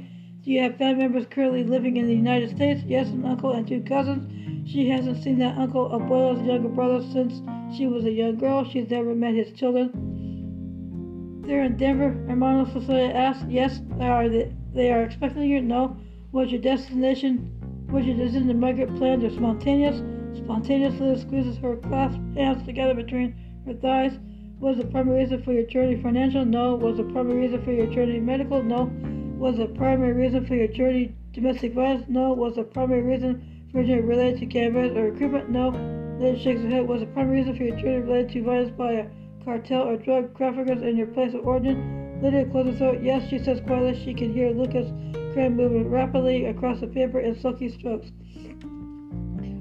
do 0.44 0.52
you 0.52 0.62
have 0.64 0.76
family 0.76 1.04
members 1.04 1.26
currently 1.28 1.64
living 1.64 1.96
in 1.96 2.08
the 2.08 2.16
United 2.16 2.54
States? 2.54 2.84
Yes, 2.86 3.08
an 3.08 3.24
uncle 3.24 3.54
and 3.54 3.66
two 3.66 3.80
cousins. 3.80 4.70
She 4.70 4.90
hasn't 4.90 5.24
seen 5.24 5.40
that 5.40 5.58
uncle, 5.58 5.90
Abuelo's 5.90 6.46
younger 6.46 6.68
brother, 6.68 7.02
since 7.14 7.42
she 7.78 7.88
was 7.88 8.04
a 8.04 8.12
young 8.12 8.36
girl. 8.36 8.66
She's 8.66 8.90
never 8.90 9.16
met 9.16 9.36
his 9.36 9.54
children. 9.54 11.44
They're 11.48 11.64
in 11.64 11.78
Denver. 11.78 12.12
Hermana 12.28 12.70
Cecilia 12.74 13.14
asked. 13.14 13.50
Yes, 13.50 13.80
they 13.98 14.08
are 14.08 14.28
they, 14.28 14.54
they 14.74 14.92
are 14.92 15.04
expecting 15.04 15.44
you? 15.44 15.62
No. 15.62 15.98
Was 16.32 16.52
your 16.52 16.62
destination? 16.62 17.52
Was 17.92 18.06
your 18.06 18.18
decision 18.18 18.48
to 18.48 18.54
migrate 18.56 18.96
planned 18.96 19.24
or 19.24 19.30
spontaneous? 19.30 20.02
Spontaneously 20.38 21.20
squeezes 21.22 21.58
her 21.58 21.76
clasped 21.76 22.20
hands 22.36 22.66
together 22.66 22.96
between 22.96 23.36
her 23.68 23.74
thighs. 23.76 24.14
Was 24.60 24.78
the 24.78 24.86
primary 24.86 25.20
reason 25.20 25.44
for 25.44 25.54
your 25.54 25.66
journey 25.68 26.02
financial? 26.02 26.44
No. 26.44 26.76
Was 26.76 26.98
the 26.98 27.04
primary 27.04 27.42
reason 27.42 27.64
for 27.64 27.72
your 27.72 27.86
journey 27.88 28.20
medical? 28.20 28.64
No. 28.64 28.92
Was 29.38 29.58
the 29.58 29.68
primary 29.68 30.14
reason 30.14 30.46
for 30.48 30.56
your 30.56 30.70
journey 30.70 31.16
domestic 31.34 31.74
violence? 31.74 32.06
No. 32.08 32.34
Was 32.34 32.56
the 32.56 32.64
primary 32.64 33.04
reason 33.04 33.70
for 33.72 33.82
your 33.82 33.98
journey 33.98 34.08
related 34.08 34.40
to 34.40 34.46
campaigns 34.48 34.98
or 34.98 35.12
recruitment? 35.12 35.50
No. 35.50 35.72
Then 36.20 36.40
shakes 36.40 36.62
her 36.62 36.70
head. 36.70 36.88
Was 36.88 37.02
the 37.02 37.08
primary 37.08 37.40
reason 37.40 37.56
for 37.58 37.64
your 37.64 37.76
journey 37.76 38.00
related 38.00 38.32
to 38.32 38.44
violence 38.44 38.72
by 38.76 38.92
a 38.94 39.06
cartel 39.46 39.84
or 39.84 39.98
drug 39.98 40.36
traffickers 40.36 40.82
in 40.82 40.98
your 40.98 41.08
place 41.08 41.36
of 41.36 41.46
origin? 41.46 42.03
Lydia 42.24 42.46
closes 42.46 42.80
her. 42.80 42.98
Yes, 43.04 43.28
she 43.28 43.38
says 43.38 43.60
quietly. 43.68 44.02
She 44.02 44.14
can 44.14 44.34
hear 44.34 44.52
Luca's 44.52 44.90
crayon 45.34 45.58
moving 45.58 45.90
rapidly 45.92 46.46
across 46.46 46.80
the 46.80 46.88
paper 46.88 47.20
in 47.20 47.38
silky 47.38 47.68
strokes. 47.68 48.08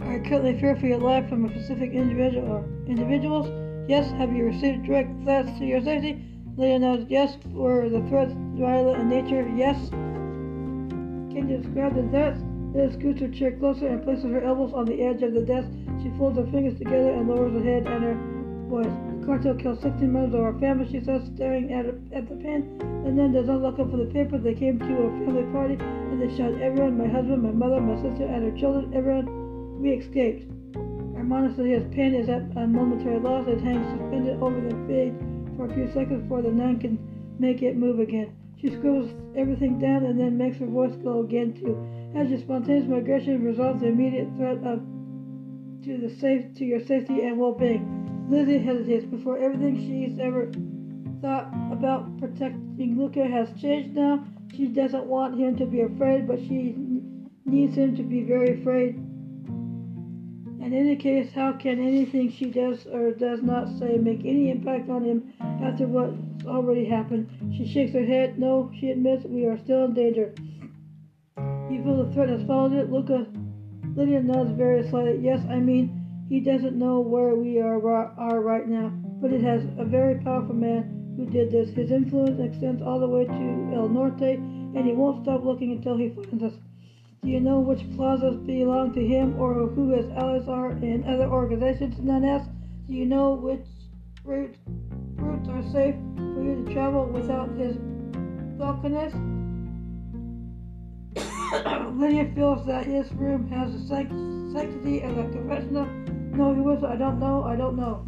Are 0.02 0.12
you 0.14 0.22
currently 0.22 0.60
fear 0.60 0.76
for 0.76 0.86
your 0.86 0.98
life 0.98 1.28
from 1.28 1.44
a 1.44 1.48
specific 1.50 1.90
individual 1.90 2.46
or 2.52 2.64
individuals? 2.86 3.48
Yes. 3.88 4.08
Have 4.12 4.32
you 4.32 4.44
received 4.44 4.84
direct 4.86 5.10
threats 5.24 5.50
to 5.58 5.64
your 5.64 5.82
safety? 5.82 6.24
Lydia 6.56 6.78
nods 6.78 7.06
yes. 7.08 7.36
Were 7.50 7.88
the 7.88 8.06
threats 8.08 8.32
violent 8.54 9.00
in 9.00 9.08
nature? 9.08 9.42
Yes. 9.56 9.90
Can 9.90 11.48
you 11.48 11.58
describe 11.58 11.96
the 11.96 12.08
threats? 12.10 12.38
Lydia 12.74 12.92
scoots 12.92 13.20
her 13.22 13.28
chair 13.28 13.58
closer 13.58 13.88
and 13.88 14.04
places 14.04 14.30
her 14.30 14.40
elbows 14.40 14.72
on 14.72 14.84
the 14.84 15.02
edge 15.02 15.24
of 15.24 15.34
the 15.34 15.42
desk. 15.42 15.68
She 16.00 16.10
folds 16.16 16.38
her 16.38 16.46
fingers 16.46 16.78
together 16.78 17.10
and 17.10 17.28
lowers 17.28 17.54
her 17.54 17.64
head 17.64 17.88
and 17.88 18.04
her 18.04 18.14
The 18.72 19.26
cartel 19.26 19.54
killed 19.54 19.82
16 19.82 20.10
members 20.10 20.32
of 20.32 20.40
our 20.40 20.58
family, 20.58 20.88
she 20.90 21.04
says, 21.04 21.28
staring 21.34 21.70
at, 21.74 21.84
at 22.16 22.26
the 22.26 22.36
pen. 22.36 22.80
And 23.04 23.18
then 23.18 23.32
does 23.32 23.46
not 23.46 23.60
look 23.60 23.78
up 23.78 23.90
for 23.90 23.98
the 23.98 24.06
paper. 24.06 24.38
They 24.38 24.54
came 24.54 24.78
to 24.78 24.86
a 24.86 25.10
family 25.26 25.44
party 25.52 25.76
and 25.76 26.16
they 26.16 26.34
shot 26.34 26.56
everyone 26.56 26.96
my 26.96 27.06
husband, 27.06 27.42
my 27.42 27.52
mother, 27.52 27.82
my 27.82 27.96
sister, 27.96 28.24
and 28.24 28.50
her 28.50 28.58
children. 28.58 28.94
Everyone. 28.94 29.82
We 29.82 29.92
escaped. 29.92 30.48
Hermana 31.14 31.52
Celia's 31.54 31.84
pen 31.94 32.14
is 32.14 32.30
at 32.30 32.48
a 32.56 32.66
momentary 32.66 33.18
loss. 33.18 33.46
It 33.46 33.60
hangs 33.60 33.86
suspended 33.90 34.40
over 34.40 34.60
the 34.60 34.74
page 34.88 35.12
for 35.56 35.66
a 35.66 35.74
few 35.74 35.92
seconds 35.92 36.22
before 36.22 36.40
the 36.40 36.50
nun 36.50 36.78
can 36.78 36.96
make 37.38 37.60
it 37.60 37.76
move 37.76 38.00
again. 38.00 38.32
She 38.58 38.70
scribbles 38.70 39.10
everything 39.36 39.80
down 39.80 40.06
and 40.06 40.18
then 40.18 40.38
makes 40.38 40.56
her 40.58 40.66
voice 40.66 40.94
go 41.02 41.20
again 41.20 41.52
too. 41.52 41.76
As 42.16 42.30
your 42.30 42.38
spontaneous 42.38 42.88
migration 42.88 43.44
resolves 43.44 43.80
the 43.82 43.88
immediate 43.88 44.28
threat 44.36 44.64
of 44.64 44.80
to 45.84 45.98
the 45.98 46.14
safe 46.20 46.54
to 46.54 46.64
your 46.64 46.80
safety 46.80 47.20
and 47.26 47.38
well-being. 47.38 48.01
Lizzie 48.32 48.56
hesitates 48.56 49.04
before 49.04 49.36
everything 49.36 49.76
she's 49.76 50.18
ever 50.18 50.50
thought 51.20 51.52
about 51.70 52.18
protecting 52.18 52.96
Luca 52.98 53.28
has 53.28 53.52
changed 53.60 53.94
now. 53.94 54.24
She 54.56 54.68
doesn't 54.68 55.04
want 55.04 55.38
him 55.38 55.54
to 55.58 55.66
be 55.66 55.82
afraid, 55.82 56.26
but 56.26 56.38
she 56.38 56.74
needs 57.44 57.74
him 57.74 57.94
to 57.94 58.02
be 58.02 58.22
very 58.22 58.58
afraid. 58.58 58.94
In 60.64 60.72
any 60.72 60.96
case, 60.96 61.30
how 61.30 61.52
can 61.52 61.78
anything 61.78 62.30
she 62.30 62.46
does 62.46 62.86
or 62.86 63.10
does 63.10 63.42
not 63.42 63.68
say 63.78 63.98
make 63.98 64.20
any 64.20 64.50
impact 64.50 64.88
on 64.88 65.04
him 65.04 65.34
after 65.60 65.86
what's 65.86 66.16
already 66.46 66.86
happened? 66.86 67.28
She 67.54 67.66
shakes 67.66 67.92
her 67.92 68.02
head. 68.04 68.38
No, 68.38 68.72
she 68.80 68.92
admits 68.92 69.26
we 69.26 69.44
are 69.44 69.58
still 69.58 69.84
in 69.84 69.92
danger. 69.92 70.32
You 71.70 71.82
feel 71.84 72.02
the 72.02 72.10
threat 72.14 72.30
has 72.30 72.42
followed 72.46 72.72
it? 72.72 72.90
Luca 72.90 73.26
Lydia 73.94 74.22
nods 74.22 74.52
very 74.52 74.88
slightly. 74.88 75.18
Yes, 75.22 75.44
I 75.50 75.58
mean, 75.58 76.01
he 76.32 76.40
doesn't 76.40 76.78
know 76.78 76.98
where 76.98 77.34
we 77.34 77.60
are, 77.60 77.76
are 78.16 78.40
right 78.40 78.66
now, 78.66 78.88
but 79.20 79.34
it 79.34 79.42
has 79.42 79.64
a 79.76 79.84
very 79.84 80.14
powerful 80.14 80.54
man 80.54 81.14
who 81.14 81.26
did 81.26 81.52
this. 81.52 81.68
His 81.74 81.90
influence 81.90 82.40
extends 82.40 82.80
all 82.80 82.98
the 82.98 83.06
way 83.06 83.26
to 83.26 83.72
El 83.74 83.90
Norte, 83.90 84.38
and 84.38 84.86
he 84.86 84.92
won't 84.92 85.22
stop 85.22 85.44
looking 85.44 85.72
until 85.72 85.98
he 85.98 86.08
finds 86.08 86.42
us. 86.42 86.54
Do 87.22 87.28
you 87.28 87.38
know 87.38 87.60
which 87.60 87.84
plazas 87.96 88.38
belong 88.46 88.94
to 88.94 89.06
him 89.06 89.38
or 89.38 89.68
who 89.68 89.90
his 89.90 90.06
allies 90.12 90.48
are 90.48 90.70
in 90.70 91.04
other 91.06 91.26
organizations? 91.26 92.00
None 92.00 92.24
asks. 92.24 92.48
Do 92.88 92.94
you 92.94 93.04
know 93.04 93.34
which 93.34 93.66
routes, 94.24 94.56
routes 95.16 95.50
are 95.50 95.62
safe 95.70 95.96
for 96.16 96.42
you 96.42 96.64
to 96.64 96.72
travel 96.72 97.04
without 97.12 97.50
his 97.58 97.76
balconies? 98.56 99.12
Lydia 102.00 102.32
feels 102.34 102.64
that 102.64 102.86
his 102.86 103.12
room 103.12 103.50
has 103.50 103.70
the 103.70 103.86
sanctity 104.54 105.02
of 105.02 105.18
a 105.18 105.28
confessional. 105.28 106.11
No, 106.32 106.54
he 106.54 106.60
was. 106.60 106.82
I 106.82 106.96
don't 106.96 107.20
know. 107.20 107.44
I 107.44 107.56
don't 107.56 107.76
know. 107.76 108.06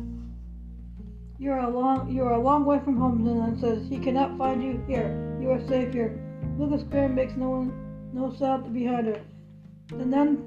You're 1.38 1.58
a 1.58 1.68
long 1.68 2.08
you 2.08 2.22
are 2.22 2.32
a 2.32 2.40
long 2.40 2.64
way 2.64 2.80
from 2.80 2.96
home, 2.96 3.22
nun 3.22 3.58
says. 3.60 3.86
He 3.88 3.98
cannot 3.98 4.38
find 4.38 4.62
you 4.62 4.82
here. 4.86 5.38
You 5.40 5.50
are 5.50 5.68
safe 5.68 5.92
here. 5.92 6.18
Luca's 6.58 6.84
crayon 6.90 7.14
makes 7.14 7.36
no 7.36 7.50
one 7.50 8.12
no 8.14 8.32
sound 8.32 8.72
behind 8.72 9.08
her. 9.08 9.20
The 9.88 10.06
nun 10.06 10.38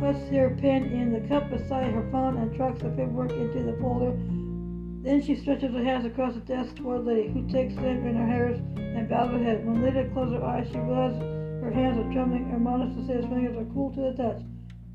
puts 0.00 0.28
her 0.30 0.56
pen 0.60 0.84
in 0.84 1.12
the 1.12 1.26
cup 1.26 1.50
beside 1.50 1.92
her 1.92 2.08
phone 2.12 2.36
and 2.36 2.54
trucks 2.54 2.82
the 2.82 2.90
paperwork 2.90 3.32
into 3.32 3.64
the 3.64 3.76
folder. 3.80 4.12
Then 5.02 5.22
she 5.22 5.34
stretches 5.34 5.72
her 5.72 5.82
hands 5.82 6.04
across 6.04 6.34
the 6.34 6.40
desk 6.40 6.76
toward 6.76 7.04
Lydia, 7.04 7.32
who 7.32 7.48
takes 7.48 7.74
them 7.74 8.06
in 8.06 8.14
her 8.14 8.26
hands 8.26 8.60
and 8.78 9.08
bows 9.08 9.30
her 9.30 9.42
head. 9.42 9.66
When 9.66 9.82
Lydia 9.82 10.08
closes 10.12 10.34
her 10.34 10.44
eyes, 10.44 10.68
she 10.70 10.78
realizes 10.78 11.22
her 11.62 11.70
hands 11.72 11.98
are 11.98 12.12
trembling. 12.12 12.48
Hermanos 12.50 12.94
his 13.08 13.24
fingers 13.24 13.56
are 13.56 13.72
cool 13.74 13.90
to 13.94 14.00
the 14.02 14.12
touch. 14.12 14.42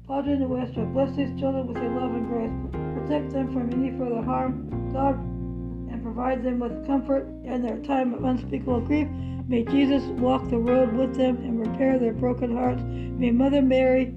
Padre 0.07 0.36
Nuestro, 0.36 0.86
bless 0.88 1.15
these 1.15 1.39
children 1.39 1.65
with 1.65 1.77
your 1.77 1.91
love 1.91 2.13
and 2.13 2.27
grace. 2.27 2.51
Protect 3.00 3.31
them 3.31 3.53
from 3.53 3.72
any 3.72 3.98
further 3.98 4.22
harm. 4.22 4.91
God, 4.91 5.15
and 5.15 6.03
provide 6.03 6.43
them 6.43 6.60
with 6.60 6.86
comfort 6.86 7.25
in 7.45 7.62
their 7.62 7.77
time 7.79 8.13
of 8.13 8.25
unspeakable 8.25 8.81
grief. 8.81 9.07
May 9.48 9.63
Jesus 9.63 10.03
walk 10.19 10.50
the 10.50 10.57
road 10.57 10.93
with 10.93 11.15
them 11.15 11.38
and 11.38 11.65
repair 11.65 11.98
their 11.98 12.12
broken 12.12 12.53
hearts. 12.53 12.83
May 12.83 13.31
Mother 13.31 13.62
Mary 13.62 14.13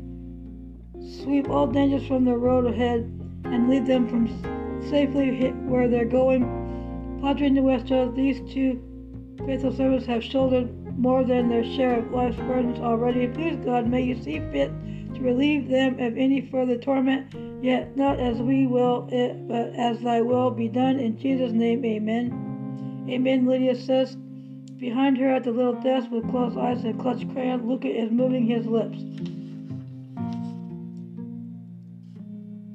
sweep 1.23 1.49
all 1.49 1.69
dangers 1.69 2.07
from 2.09 2.25
the 2.25 2.37
road 2.37 2.67
ahead 2.67 3.01
and 3.45 3.71
lead 3.71 3.87
them 3.87 4.09
from 4.09 4.27
safely 4.91 5.51
where 5.67 5.89
they're 5.89 6.05
going. 6.05 7.19
Padre 7.23 7.49
Nuestro, 7.49 8.11
these 8.11 8.41
two 8.53 8.83
faithful 9.47 9.73
servants 9.73 10.07
have 10.07 10.25
shouldered 10.25 10.99
more 10.99 11.23
than 11.23 11.49
their 11.49 11.65
share 11.65 12.01
of 12.01 12.11
life's 12.11 12.37
burdens 12.39 12.81
already. 12.81 13.29
Please, 13.29 13.57
God, 13.65 13.87
may 13.87 14.03
you 14.03 14.21
see 14.21 14.41
fit 14.51 14.73
to 15.17 15.23
relieve 15.23 15.69
them 15.69 15.99
of 15.99 16.17
any 16.17 16.41
further 16.51 16.77
torment, 16.77 17.35
yet 17.65 17.97
not 17.97 18.21
as 18.21 18.39
we 18.39 18.67
will 18.67 19.09
it, 19.11 19.49
but 19.49 19.75
as 19.75 20.01
thy 20.01 20.21
will 20.21 20.51
be 20.51 20.69
done. 20.69 20.99
In 20.99 21.19
Jesus' 21.19 21.53
name, 21.53 21.85
amen. 21.85 23.07
Amen, 23.09 23.47
Lydia 23.47 23.75
says. 23.75 24.17
Behind 24.79 25.17
her 25.17 25.35
at 25.35 25.45
the 25.45 25.53
little 25.53 25.81
desk 25.81 26.11
with 26.11 26.29
closed 26.31 26.59
eyes 26.59 26.85
and 26.85 27.01
clutched 27.01 27.33
crayon, 27.33 27.67
Luca 27.67 27.89
is 27.89 28.11
moving 28.11 28.47
his 28.47 28.67
lips. 28.67 28.99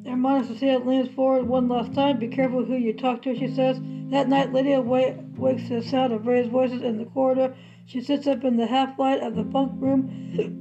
Hermana 0.04 0.44
head 0.56 0.88
leans 0.88 1.14
forward 1.14 1.48
one 1.48 1.68
last 1.68 1.94
time. 1.94 2.18
Be 2.18 2.28
careful 2.28 2.66
who 2.66 2.76
you 2.76 2.94
talk 2.94 3.22
to, 3.22 3.36
she 3.36 3.54
says. 3.54 3.80
That 4.10 4.30
night, 4.30 4.52
Lydia 4.52 4.82
wakes 4.82 5.68
to 5.68 5.80
the 5.80 5.84
sound 5.84 6.12
of 6.12 6.26
raised 6.26 6.50
voices 6.50 6.82
in 6.82 6.98
the 6.98 7.06
corridor. 7.06 7.56
She 7.86 8.02
sits 8.02 8.26
up 8.26 8.44
in 8.44 8.58
the 8.58 8.66
half 8.66 8.98
light 8.98 9.22
of 9.22 9.36
the 9.36 9.44
bunk 9.44 9.74
room 9.80 10.61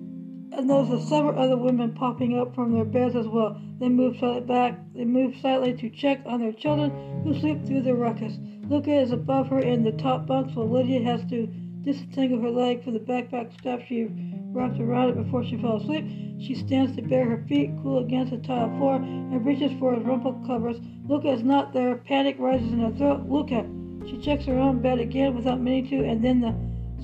and 0.60 0.68
notices 0.68 1.08
several 1.08 1.38
other 1.38 1.56
women 1.56 1.90
popping 1.94 2.38
up 2.38 2.54
from 2.54 2.70
their 2.70 2.84
beds 2.84 3.16
as 3.16 3.26
well. 3.26 3.58
They 3.78 3.88
move 3.88 4.18
slightly 4.18 4.42
back. 4.42 4.78
They 4.94 5.06
move 5.06 5.34
slightly 5.40 5.72
to 5.72 5.88
check 5.88 6.20
on 6.26 6.40
their 6.40 6.52
children 6.52 7.22
who 7.24 7.32
sleep 7.40 7.64
through 7.64 7.80
the 7.80 7.94
ruckus. 7.94 8.34
Luca 8.68 8.92
is 8.92 9.10
above 9.10 9.48
her 9.48 9.60
in 9.60 9.84
the 9.84 9.92
top 9.92 10.26
bunk, 10.26 10.52
so 10.52 10.64
Lydia 10.64 11.02
has 11.02 11.24
to 11.30 11.46
disentangle 11.80 12.42
her 12.42 12.50
leg 12.50 12.84
from 12.84 12.92
the 12.92 13.00
backpack 13.00 13.54
strap 13.54 13.80
she 13.88 14.08
wrapped 14.52 14.78
around 14.78 15.08
it 15.08 15.24
before 15.24 15.42
she 15.42 15.56
fell 15.56 15.78
asleep. 15.78 16.04
She 16.38 16.54
stands 16.54 16.94
to 16.96 17.02
bare 17.02 17.24
her 17.24 17.44
feet, 17.48 17.70
cool 17.82 18.04
against 18.04 18.32
the 18.32 18.38
tile 18.38 18.68
floor, 18.76 18.96
and 18.96 19.46
reaches 19.46 19.72
for 19.78 19.94
his 19.94 20.04
rumpled 20.04 20.46
covers. 20.46 20.76
Luca 21.08 21.28
is 21.28 21.42
not 21.42 21.72
there. 21.72 21.96
Panic 21.96 22.36
rises 22.38 22.70
in 22.70 22.80
her 22.80 22.92
throat. 22.98 23.26
Luca! 23.26 23.66
She 24.06 24.18
checks 24.18 24.44
her 24.44 24.58
own 24.58 24.82
bed 24.82 24.98
again 24.98 25.34
without 25.34 25.58
meaning 25.58 25.88
to, 25.88 26.04
and 26.06 26.22
then 26.22 26.42
the 26.42 26.54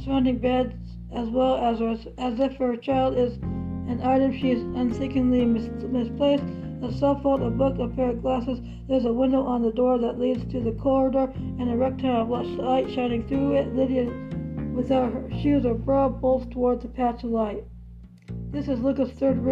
surrounding 0.05 0.39
beds 0.39 0.75
as 1.13 1.29
well 1.29 1.57
as 1.57 2.07
as 2.19 2.41
if 2.41 2.57
her 2.57 2.77
child 2.77 3.17
is 3.17 3.35
an 3.89 4.01
item 4.03 4.33
she 4.33 4.51
is 4.51 4.63
unthinkingly 4.63 5.45
mis- 5.45 5.71
misplaced 5.85 6.45
a 6.83 6.93
cell 6.93 7.19
phone, 7.23 7.43
a 7.43 7.51
book, 7.51 7.79
a 7.79 7.89
pair 7.89 8.11
of 8.11 8.23
glasses. 8.23 8.61
There's 8.89 9.05
a 9.05 9.13
window 9.13 9.43
on 9.43 9.63
the 9.63 9.73
door 9.73 9.99
that 9.99 10.19
leads 10.19 10.45
to 10.53 10.61
the 10.61 10.73
corridor, 10.73 11.33
and 11.35 11.71
a 11.71 11.77
rectangle 11.77 12.35
of 12.35 12.47
light 12.47 12.91
shining 12.91 13.27
through 13.27 13.55
it. 13.55 13.75
Lydia, 13.75 14.13
without 14.75 15.13
her 15.13 15.31
shoes 15.41 15.65
or 15.65 15.75
bra, 15.75 16.09
bolts 16.09 16.47
towards 16.53 16.83
the 16.83 16.89
patch 16.89 17.25
of 17.25 17.31
light. 17.31 17.65
This 18.51 18.69
is 18.69 18.81
Luca's 18.81 19.11
third 19.13 19.43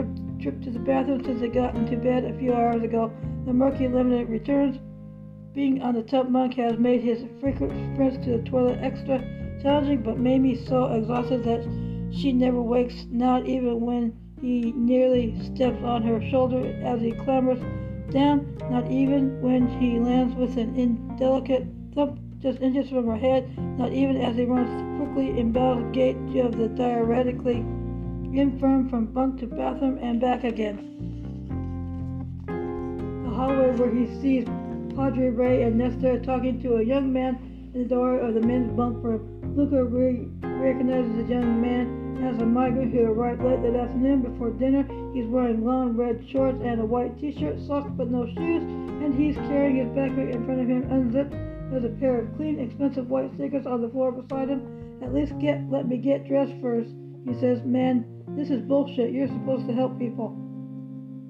trip 0.41 0.61
to 0.63 0.71
the 0.71 0.79
bathroom 0.79 1.25
since 1.25 1.41
he 1.41 1.49
got 1.49 1.75
into 1.75 1.97
bed 1.97 2.25
a 2.25 2.39
few 2.39 2.53
hours 2.53 2.83
ago. 2.83 3.11
The 3.47 3.53
murky 3.53 3.89
limited 3.89 4.29
returns. 4.29 4.79
Being 5.55 5.83
on 5.83 5.95
the 5.95 6.03
top 6.03 6.31
bunk 6.33 6.55
has 6.55 6.79
made 6.79 7.01
his 7.01 7.25
frequent 7.41 7.73
sprints 7.95 8.25
to 8.25 8.39
the 8.39 8.43
toilet 8.43 8.81
extra 8.83 9.23
challenging, 9.65 10.03
but 10.03 10.19
Mamie 10.19 10.63
so 10.67 10.93
exhausted 10.93 11.43
that 11.45 11.63
she 12.13 12.33
never 12.33 12.61
wakes, 12.61 13.07
not 13.11 13.47
even 13.47 13.81
when 13.81 14.13
he 14.41 14.73
nearly 14.73 15.35
steps 15.43 15.83
on 15.83 16.03
her 16.03 16.21
shoulder 16.31 16.67
as 16.85 17.01
he 17.01 17.13
clambers 17.13 17.59
down, 18.13 18.57
not 18.71 18.91
even 18.91 19.41
when 19.41 19.67
he 19.81 19.99
lands 19.99 20.35
with 20.35 20.59
an 20.59 20.77
indelicate 20.77 21.67
thump 21.95 22.21
just 22.41 22.61
inches 22.61 22.91
from 22.91 23.07
her 23.07 23.17
head, 23.17 23.49
not 23.79 23.91
even 23.91 24.19
as 24.19 24.37
he 24.37 24.45
runs 24.45 24.69
quickly 25.01 25.41
embellished 25.41 25.93
gait 25.93 26.17
of 26.37 26.59
the 26.59 26.69
diuretically 26.69 27.65
infirm 28.39 28.89
from 28.91 29.07
bunk 29.07 29.41
to 29.41 29.47
bathroom 29.47 29.99
and 30.03 30.21
back 30.21 30.45
again. 30.45 30.77
The 33.25 33.31
hallway 33.31 33.71
where 33.77 33.91
he 33.91 34.07
sees 34.21 34.45
Padre 34.95 35.31
Ray 35.31 35.63
and 35.63 35.79
Nestor 35.79 36.21
talking 36.21 36.61
to 36.63 36.77
a 36.77 36.83
young 36.83 37.13
man 37.13 37.71
in 37.73 37.83
the 37.83 37.89
door 37.89 38.19
of 38.19 38.35
the 38.35 38.43
men's 38.43 38.71
bunk 38.77 39.03
room. 39.03 39.34
Luca 39.57 39.85
re- 39.85 40.29
recognizes 40.43 41.15
the 41.15 41.33
young 41.33 41.61
man 41.61 42.05
as 42.27 42.43
a 42.43 42.47
migrant 42.47 42.93
who 42.93 43.05
arrived 43.05 43.43
late 43.45 43.63
that 43.63 43.79
afternoon 43.79 44.23
before 44.23 44.51
dinner. 44.51 44.83
He's 45.15 45.27
wearing 45.27 45.65
long 45.65 45.97
red 45.97 46.27
shorts 46.29 46.59
and 46.61 46.81
a 46.81 46.85
white 46.85 47.19
t-shirt, 47.21 47.61
socks 47.61 47.91
but 47.97 48.11
no 48.11 48.27
shoes, 48.27 48.63
and 48.65 49.15
he's 49.15 49.37
carrying 49.47 49.77
his 49.77 49.89
backpack 49.89 50.35
in 50.35 50.45
front 50.45 50.61
of 50.61 50.67
him 50.67 50.91
unzipped. 50.91 51.31
There's 51.71 51.85
a 51.85 52.01
pair 52.01 52.19
of 52.19 52.35
clean, 52.37 52.59
expensive 52.59 53.09
white 53.09 53.31
sneakers 53.37 53.65
on 53.65 53.81
the 53.81 53.89
floor 53.89 54.11
beside 54.11 54.49
him. 54.49 54.99
At 55.03 55.15
least 55.15 55.39
get 55.39 55.71
let 55.71 55.87
me 55.87 55.99
get 55.99 56.27
dressed 56.27 56.55
first. 56.61 56.91
He 57.25 57.35
says, 57.35 57.63
Man, 57.65 58.05
this 58.37 58.51
is 58.51 58.61
bullshit. 58.63 59.13
You're 59.13 59.29
supposed 59.29 59.69
to 59.69 59.75
help 59.75 59.99
people. 60.01 60.35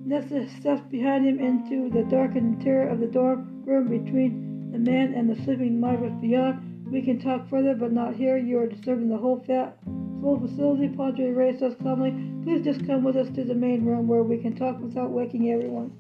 Nestor 0.07 0.49
steps 0.61 0.83
behind 0.91 1.27
him 1.27 1.39
into 1.41 1.91
the 1.91 2.05
darkened 2.09 2.57
interior 2.57 2.89
of 2.89 3.01
the 3.01 3.07
dorm 3.07 3.65
room 3.65 3.89
between 3.89 4.71
the 4.73 4.79
man 4.79 5.13
and 5.13 5.29
the 5.29 5.43
sleeping 5.45 5.79
migrants 5.79 6.21
beyond. 6.21 6.74
We 6.95 7.03
can 7.03 7.19
talk 7.19 7.51
further, 7.51 7.75
but 7.75 7.91
not 7.91 8.15
here. 8.15 8.37
You 8.37 8.61
are 8.61 8.69
disturbing 8.69 9.09
the 9.09 9.17
whole 9.17 9.45
Full 9.45 10.41
facility, 10.41 10.87
Padre 10.97 11.33
Ray 11.33 11.59
says 11.59 11.75
calmly. 11.83 12.15
Please 12.45 12.63
just 12.63 12.87
come 12.87 13.03
with 13.03 13.17
us 13.17 13.29
to 13.35 13.43
the 13.43 13.53
main 13.53 13.85
room 13.85 14.07
where 14.07 14.23
we 14.23 14.39
can 14.39 14.55
talk 14.55 14.79
without 14.79 15.11
waking 15.11 15.51
everyone. 15.51 15.91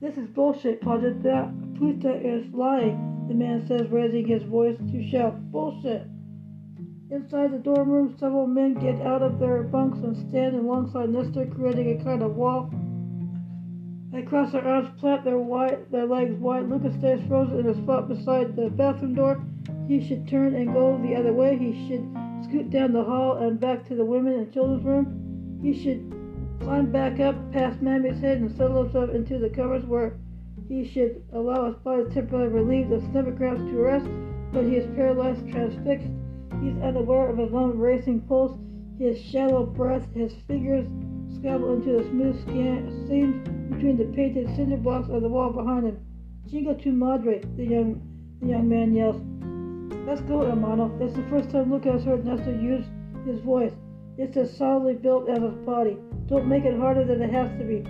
This 0.00 0.16
is 0.16 0.26
bullshit, 0.28 0.80
Padre. 0.80 1.12
That 1.22 1.52
puta 1.76 2.14
is 2.14 2.50
lying, 2.54 3.26
the 3.28 3.34
man 3.34 3.66
says, 3.68 3.90
raising 3.90 4.26
his 4.26 4.42
voice 4.44 4.78
to 4.78 5.10
shout. 5.10 5.38
Bullshit. 5.52 6.06
Inside 7.10 7.52
the 7.52 7.58
dorm 7.58 7.90
room, 7.90 8.16
several 8.18 8.46
men 8.46 8.72
get 8.72 9.06
out 9.06 9.20
of 9.20 9.38
their 9.38 9.64
bunks 9.64 9.98
and 9.98 10.16
stand 10.30 10.56
alongside 10.56 11.10
Nestor, 11.10 11.44
creating 11.44 12.00
a 12.00 12.02
kind 12.02 12.22
of 12.22 12.36
wall. 12.36 12.72
They 14.12 14.22
cross 14.22 14.52
their 14.52 14.66
arms, 14.66 14.98
plant 14.98 15.24
their, 15.24 15.38
their 15.90 16.06
legs 16.06 16.36
wide. 16.40 16.70
Lucas 16.70 16.94
stays 16.94 17.20
frozen 17.28 17.58
in 17.58 17.68
a 17.68 17.74
spot 17.82 18.08
beside 18.08 18.56
the 18.56 18.70
bathroom 18.70 19.14
door. 19.14 19.44
He 19.90 20.00
should 20.06 20.28
turn 20.28 20.54
and 20.54 20.72
go 20.72 20.96
the 21.02 21.16
other 21.16 21.32
way. 21.32 21.58
He 21.58 21.88
should 21.88 22.06
scoot 22.44 22.70
down 22.70 22.92
the 22.92 23.02
hall 23.02 23.38
and 23.38 23.58
back 23.58 23.84
to 23.88 23.96
the 23.96 24.04
women 24.04 24.34
and 24.34 24.52
children's 24.52 24.84
room. 24.84 25.58
He 25.60 25.74
should 25.74 26.14
climb 26.60 26.92
back 26.92 27.18
up 27.18 27.34
past 27.50 27.82
Mammy's 27.82 28.20
head 28.20 28.38
and 28.38 28.56
settle 28.56 28.84
himself 28.84 29.10
into 29.10 29.40
the 29.40 29.50
covers 29.50 29.84
where 29.84 30.16
he 30.68 30.86
should 30.86 31.24
allow 31.32 31.66
his 31.66 31.74
body 31.82 32.04
to 32.04 32.10
temporarily 32.10 32.52
relieve 32.52 32.88
the 32.88 33.00
stomach 33.10 33.36
cramps 33.36 33.62
to 33.62 33.78
rest, 33.78 34.06
but 34.52 34.62
he 34.62 34.76
is 34.76 34.86
paralyzed, 34.94 35.50
transfixed. 35.50 36.06
He's 36.62 36.80
unaware 36.84 37.28
of 37.28 37.38
his 37.38 37.52
own 37.52 37.76
racing 37.76 38.20
pulse, 38.28 38.56
his 38.96 39.20
shallow 39.20 39.66
breath, 39.66 40.06
his 40.14 40.32
fingers 40.46 40.86
scrabble 41.34 41.74
into 41.74 41.98
the 41.98 42.04
smooth 42.10 42.40
skin, 42.42 43.06
seams 43.08 43.74
between 43.74 43.96
the 43.96 44.04
painted 44.14 44.54
cinder 44.54 44.76
blocks 44.76 45.08
of 45.08 45.22
the 45.22 45.28
wall 45.28 45.50
behind 45.52 45.84
him. 45.84 45.98
Chinga 46.48 46.80
tu 46.80 46.92
madre, 46.92 47.40
the 47.56 47.64
young, 47.64 48.00
the 48.40 48.50
young 48.50 48.68
man 48.68 48.94
yells. 48.94 49.20
Let's 50.06 50.20
go, 50.22 50.46
hermano. 50.46 50.96
It's 51.00 51.14
the 51.14 51.22
first 51.24 51.50
time 51.50 51.72
Lucas 51.72 52.04
heard 52.04 52.24
Nestor 52.24 52.52
use 52.52 52.84
his 53.26 53.40
voice. 53.40 53.72
It's 54.18 54.36
as 54.36 54.56
solidly 54.56 54.94
built 54.94 55.28
as 55.28 55.42
his 55.42 55.54
body. 55.66 55.98
Don't 56.26 56.46
make 56.46 56.64
it 56.64 56.78
harder 56.78 57.04
than 57.04 57.22
it 57.22 57.30
has 57.30 57.50
to 57.58 57.64
be. 57.64 57.82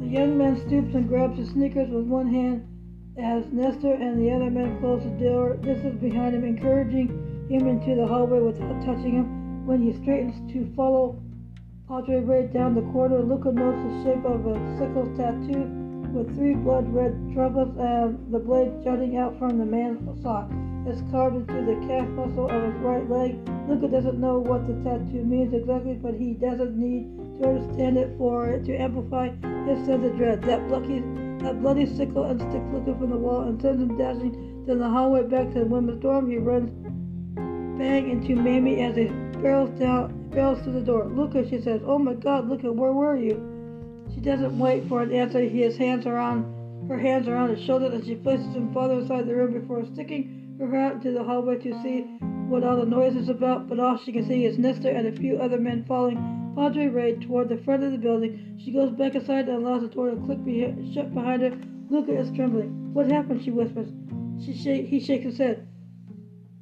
The 0.00 0.10
young 0.10 0.38
man 0.38 0.56
stoops 0.66 0.94
and 0.94 1.08
grabs 1.08 1.38
his 1.38 1.50
sneakers 1.50 1.90
with 1.90 2.06
one 2.06 2.28
hand 2.32 2.66
as 3.18 3.44
Nestor 3.52 3.94
and 3.94 4.18
the 4.18 4.32
other 4.32 4.50
men 4.50 4.78
close 4.80 5.02
the 5.02 5.10
door. 5.10 5.58
This 5.62 5.84
is 5.84 5.94
behind 6.00 6.34
him, 6.34 6.44
encouraging 6.44 7.08
him 7.48 7.68
into 7.68 7.94
the 7.94 8.06
hallway 8.06 8.40
without 8.40 8.80
touching 8.84 9.12
him. 9.12 9.66
When 9.66 9.82
he 9.82 9.92
straightens 9.92 10.52
to 10.52 10.72
follow 10.74 11.22
Padre 11.88 12.20
Ray 12.20 12.46
down 12.46 12.74
the 12.74 12.82
corridor, 12.92 13.22
Luca 13.22 13.52
notes 13.52 13.82
the 13.82 14.04
shape 14.04 14.24
of 14.24 14.46
a 14.46 14.78
sickle 14.78 15.14
tattoo 15.16 15.83
with 16.14 16.34
three 16.36 16.54
blood 16.54 16.86
red 16.94 17.12
trumpets 17.34 17.76
and 17.76 18.32
the 18.32 18.38
blade 18.38 18.70
jutting 18.84 19.16
out 19.16 19.36
from 19.36 19.58
the 19.58 19.66
man's 19.66 19.98
sock. 20.22 20.48
It's 20.86 21.02
carved 21.10 21.34
into 21.36 21.60
the 21.66 21.74
calf 21.88 22.06
muscle 22.10 22.48
of 22.48 22.62
his 22.62 22.74
right 22.82 23.08
leg. 23.10 23.36
Luca 23.68 23.88
doesn't 23.88 24.20
know 24.20 24.38
what 24.38 24.66
the 24.68 24.74
tattoo 24.84 25.24
means 25.24 25.52
exactly, 25.52 25.94
but 25.94 26.14
he 26.14 26.34
doesn't 26.34 26.78
need 26.78 27.10
to 27.40 27.48
understand 27.48 27.98
it 27.98 28.14
for 28.16 28.46
it 28.46 28.64
to 28.66 28.76
amplify 28.76 29.30
his 29.66 29.84
sense 29.86 30.04
of 30.06 30.16
dread. 30.16 30.42
That 30.42 30.68
bloody 30.68 31.00
that 31.42 31.60
bloody 31.60 31.84
sickle 31.84 32.24
and 32.24 32.40
stick 32.40 32.62
looking 32.72 32.96
from 32.98 33.10
the 33.10 33.16
wall 33.16 33.42
and 33.42 33.60
sends 33.60 33.82
him 33.82 33.98
dashing 33.98 34.64
down 34.66 34.78
the 34.78 34.88
hallway 34.88 35.24
back 35.24 35.52
to 35.52 35.60
the 35.60 35.66
women's 35.66 36.00
dorm. 36.00 36.30
He 36.30 36.38
runs 36.38 36.70
bang 37.76 38.08
into 38.08 38.36
Mamie 38.36 38.82
as 38.82 38.94
he 38.94 39.06
barrels 39.42 39.70
down 39.80 40.30
barrels 40.30 40.60
through 40.62 40.74
the 40.74 40.80
door. 40.80 41.06
Luca, 41.06 41.48
she 41.48 41.60
says, 41.60 41.80
Oh 41.84 41.98
my 41.98 42.14
god, 42.14 42.48
Luca, 42.48 42.70
where 42.72 42.92
were 42.92 43.16
you? 43.16 43.53
She 44.12 44.20
doesn't 44.20 44.58
wait 44.58 44.88
for 44.88 45.02
an 45.02 45.12
answer. 45.12 45.40
His 45.40 45.76
hands 45.76 46.06
are 46.06 46.18
on 46.18 46.52
her 46.88 46.98
hands 46.98 47.28
are 47.28 47.36
on 47.36 47.48
his 47.48 47.64
shoulders 47.64 47.94
and 47.94 48.04
she 48.04 48.14
places 48.14 48.54
him 48.54 48.72
farther 48.74 49.00
inside 49.00 49.26
the 49.26 49.34
room 49.34 49.58
before 49.58 49.86
sticking 49.86 50.56
her 50.58 50.70
head 50.70 50.92
into 50.92 51.12
the 51.12 51.24
hallway 51.24 51.56
to 51.56 51.82
see 51.82 52.02
what 52.48 52.62
all 52.62 52.76
the 52.76 52.84
noise 52.84 53.16
is 53.16 53.30
about, 53.30 53.68
but 53.68 53.80
all 53.80 53.96
she 53.96 54.12
can 54.12 54.26
see 54.26 54.44
is 54.44 54.58
Nestor 54.58 54.90
and 54.90 55.06
a 55.06 55.12
few 55.12 55.38
other 55.38 55.58
men 55.58 55.84
following 55.88 56.52
Padre 56.54 56.88
Ray 56.88 57.14
toward 57.14 57.48
the 57.48 57.56
front 57.56 57.82
of 57.82 57.92
the 57.92 57.98
building. 57.98 58.60
She 58.62 58.70
goes 58.70 58.90
back 58.92 59.14
inside 59.14 59.48
and 59.48 59.64
allows 59.64 59.80
the 59.80 59.88
door 59.88 60.10
to 60.10 60.16
click 60.16 60.38
shut 60.92 61.14
behind 61.14 61.42
her. 61.42 61.58
Luca 61.88 62.16
is 62.16 62.30
trembling. 62.32 62.92
What 62.92 63.10
happened? 63.10 63.42
She 63.42 63.50
whispers. 63.50 63.88
She 64.44 64.54
sh- 64.54 64.88
he 64.88 65.00
shakes 65.00 65.24
his 65.24 65.38
head. 65.38 65.66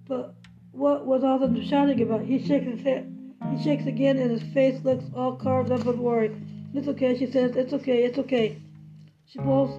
But 0.07 0.35
what 0.71 1.05
was 1.05 1.25
all 1.25 1.39
the 1.39 1.65
shouting 1.65 2.01
about? 2.01 2.23
He 2.23 2.39
shakes 2.39 2.67
his 2.67 2.81
head. 2.81 3.13
He 3.51 3.63
shakes 3.63 3.87
again 3.87 4.19
and 4.19 4.31
his 4.31 4.43
face 4.55 4.83
looks 4.85 5.05
all 5.15 5.35
carved 5.35 5.73
up 5.73 5.85
with 5.85 5.97
worry. 5.97 6.31
It's 6.75 6.89
okay, 6.89 7.19
she 7.19 7.27
says. 7.27 7.55
It's 7.57 7.73
okay, 7.73 8.05
it's 8.05 8.19
okay. 8.19 8.59
She 9.27 9.39
pulls 9.39 9.77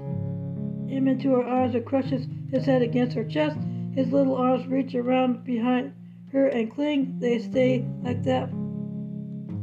him 0.90 1.08
into 1.08 1.32
her 1.32 1.44
arms 1.44 1.76
and 1.76 1.86
crushes 1.86 2.28
his 2.52 2.66
head 2.66 2.82
against 2.82 3.16
her 3.16 3.24
chest. 3.24 3.58
His 3.96 4.12
little 4.12 4.36
arms 4.36 4.68
reach 4.68 4.94
around 4.96 5.44
behind 5.44 5.94
her 6.32 6.48
and 6.48 6.74
cling. 6.74 7.20
They 7.20 7.40
stay 7.40 7.86
like 8.04 8.24
that 8.24 8.50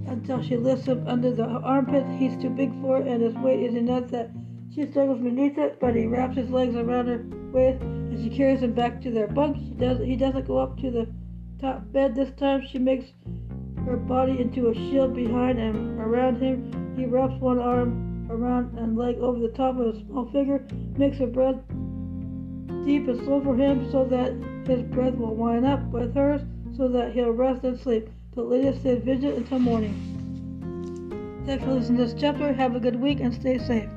until 0.06 0.42
she 0.42 0.56
lifts 0.56 0.86
him 0.86 1.06
under 1.06 1.32
the 1.32 1.44
armpit. 1.44 2.04
He's 2.18 2.36
too 2.36 2.50
big 2.50 2.72
for 2.80 2.98
it, 2.98 3.06
and 3.06 3.22
his 3.22 3.34
weight 3.34 3.60
is 3.60 3.74
enough 3.74 4.08
that 4.10 4.30
she 4.74 4.86
struggles 4.90 5.20
beneath 5.20 5.56
it. 5.58 5.78
But 5.80 5.94
he 5.94 6.06
wraps 6.06 6.36
his 6.36 6.50
legs 6.50 6.74
around 6.74 7.06
her 7.06 7.24
waist, 7.52 7.82
and 7.82 8.22
she 8.22 8.36
carries 8.36 8.62
him 8.62 8.72
back 8.72 9.00
to 9.02 9.10
their 9.10 9.28
bunk. 9.28 9.56
She 9.56 9.74
does. 9.74 10.00
He 10.00 10.16
doesn't 10.16 10.46
go 10.46 10.58
up 10.58 10.78
to 10.78 10.90
the 10.90 11.08
top 11.60 11.92
bed 11.92 12.14
this 12.14 12.30
time. 12.32 12.66
She 12.66 12.78
makes 12.78 13.06
her 13.84 13.96
body 13.96 14.40
into 14.40 14.68
a 14.68 14.74
shield 14.74 15.14
behind 15.14 15.58
and 15.58 16.00
around 16.00 16.40
him. 16.40 16.79
He 17.00 17.06
wraps 17.06 17.40
one 17.40 17.58
arm 17.58 18.26
around 18.28 18.76
and 18.78 18.94
leg 18.94 19.16
over 19.20 19.38
the 19.38 19.48
top 19.48 19.78
of 19.78 19.94
his 19.94 20.04
small 20.04 20.30
figure, 20.30 20.62
makes 20.98 21.16
her 21.16 21.26
breath 21.26 21.56
deep 22.84 23.08
and 23.08 23.18
slow 23.24 23.40
for 23.40 23.56
him 23.56 23.90
so 23.90 24.04
that 24.04 24.34
his 24.68 24.82
breath 24.82 25.14
will 25.14 25.34
wind 25.34 25.64
up 25.64 25.82
with 25.92 26.14
hers 26.14 26.42
so 26.76 26.88
that 26.88 27.12
he'll 27.12 27.30
rest 27.30 27.64
and 27.64 27.80
sleep. 27.80 28.10
The 28.34 28.42
Lydia 28.42 28.78
stayed 28.78 29.02
vigilant 29.02 29.38
until 29.38 29.60
morning. 29.60 29.94
Thanks 31.46 31.64
for 31.64 31.72
listening 31.72 31.96
to 32.00 32.04
this 32.04 32.20
chapter. 32.20 32.52
Have 32.52 32.76
a 32.76 32.80
good 32.80 33.00
week 33.00 33.20
and 33.20 33.32
stay 33.32 33.56
safe. 33.56 33.88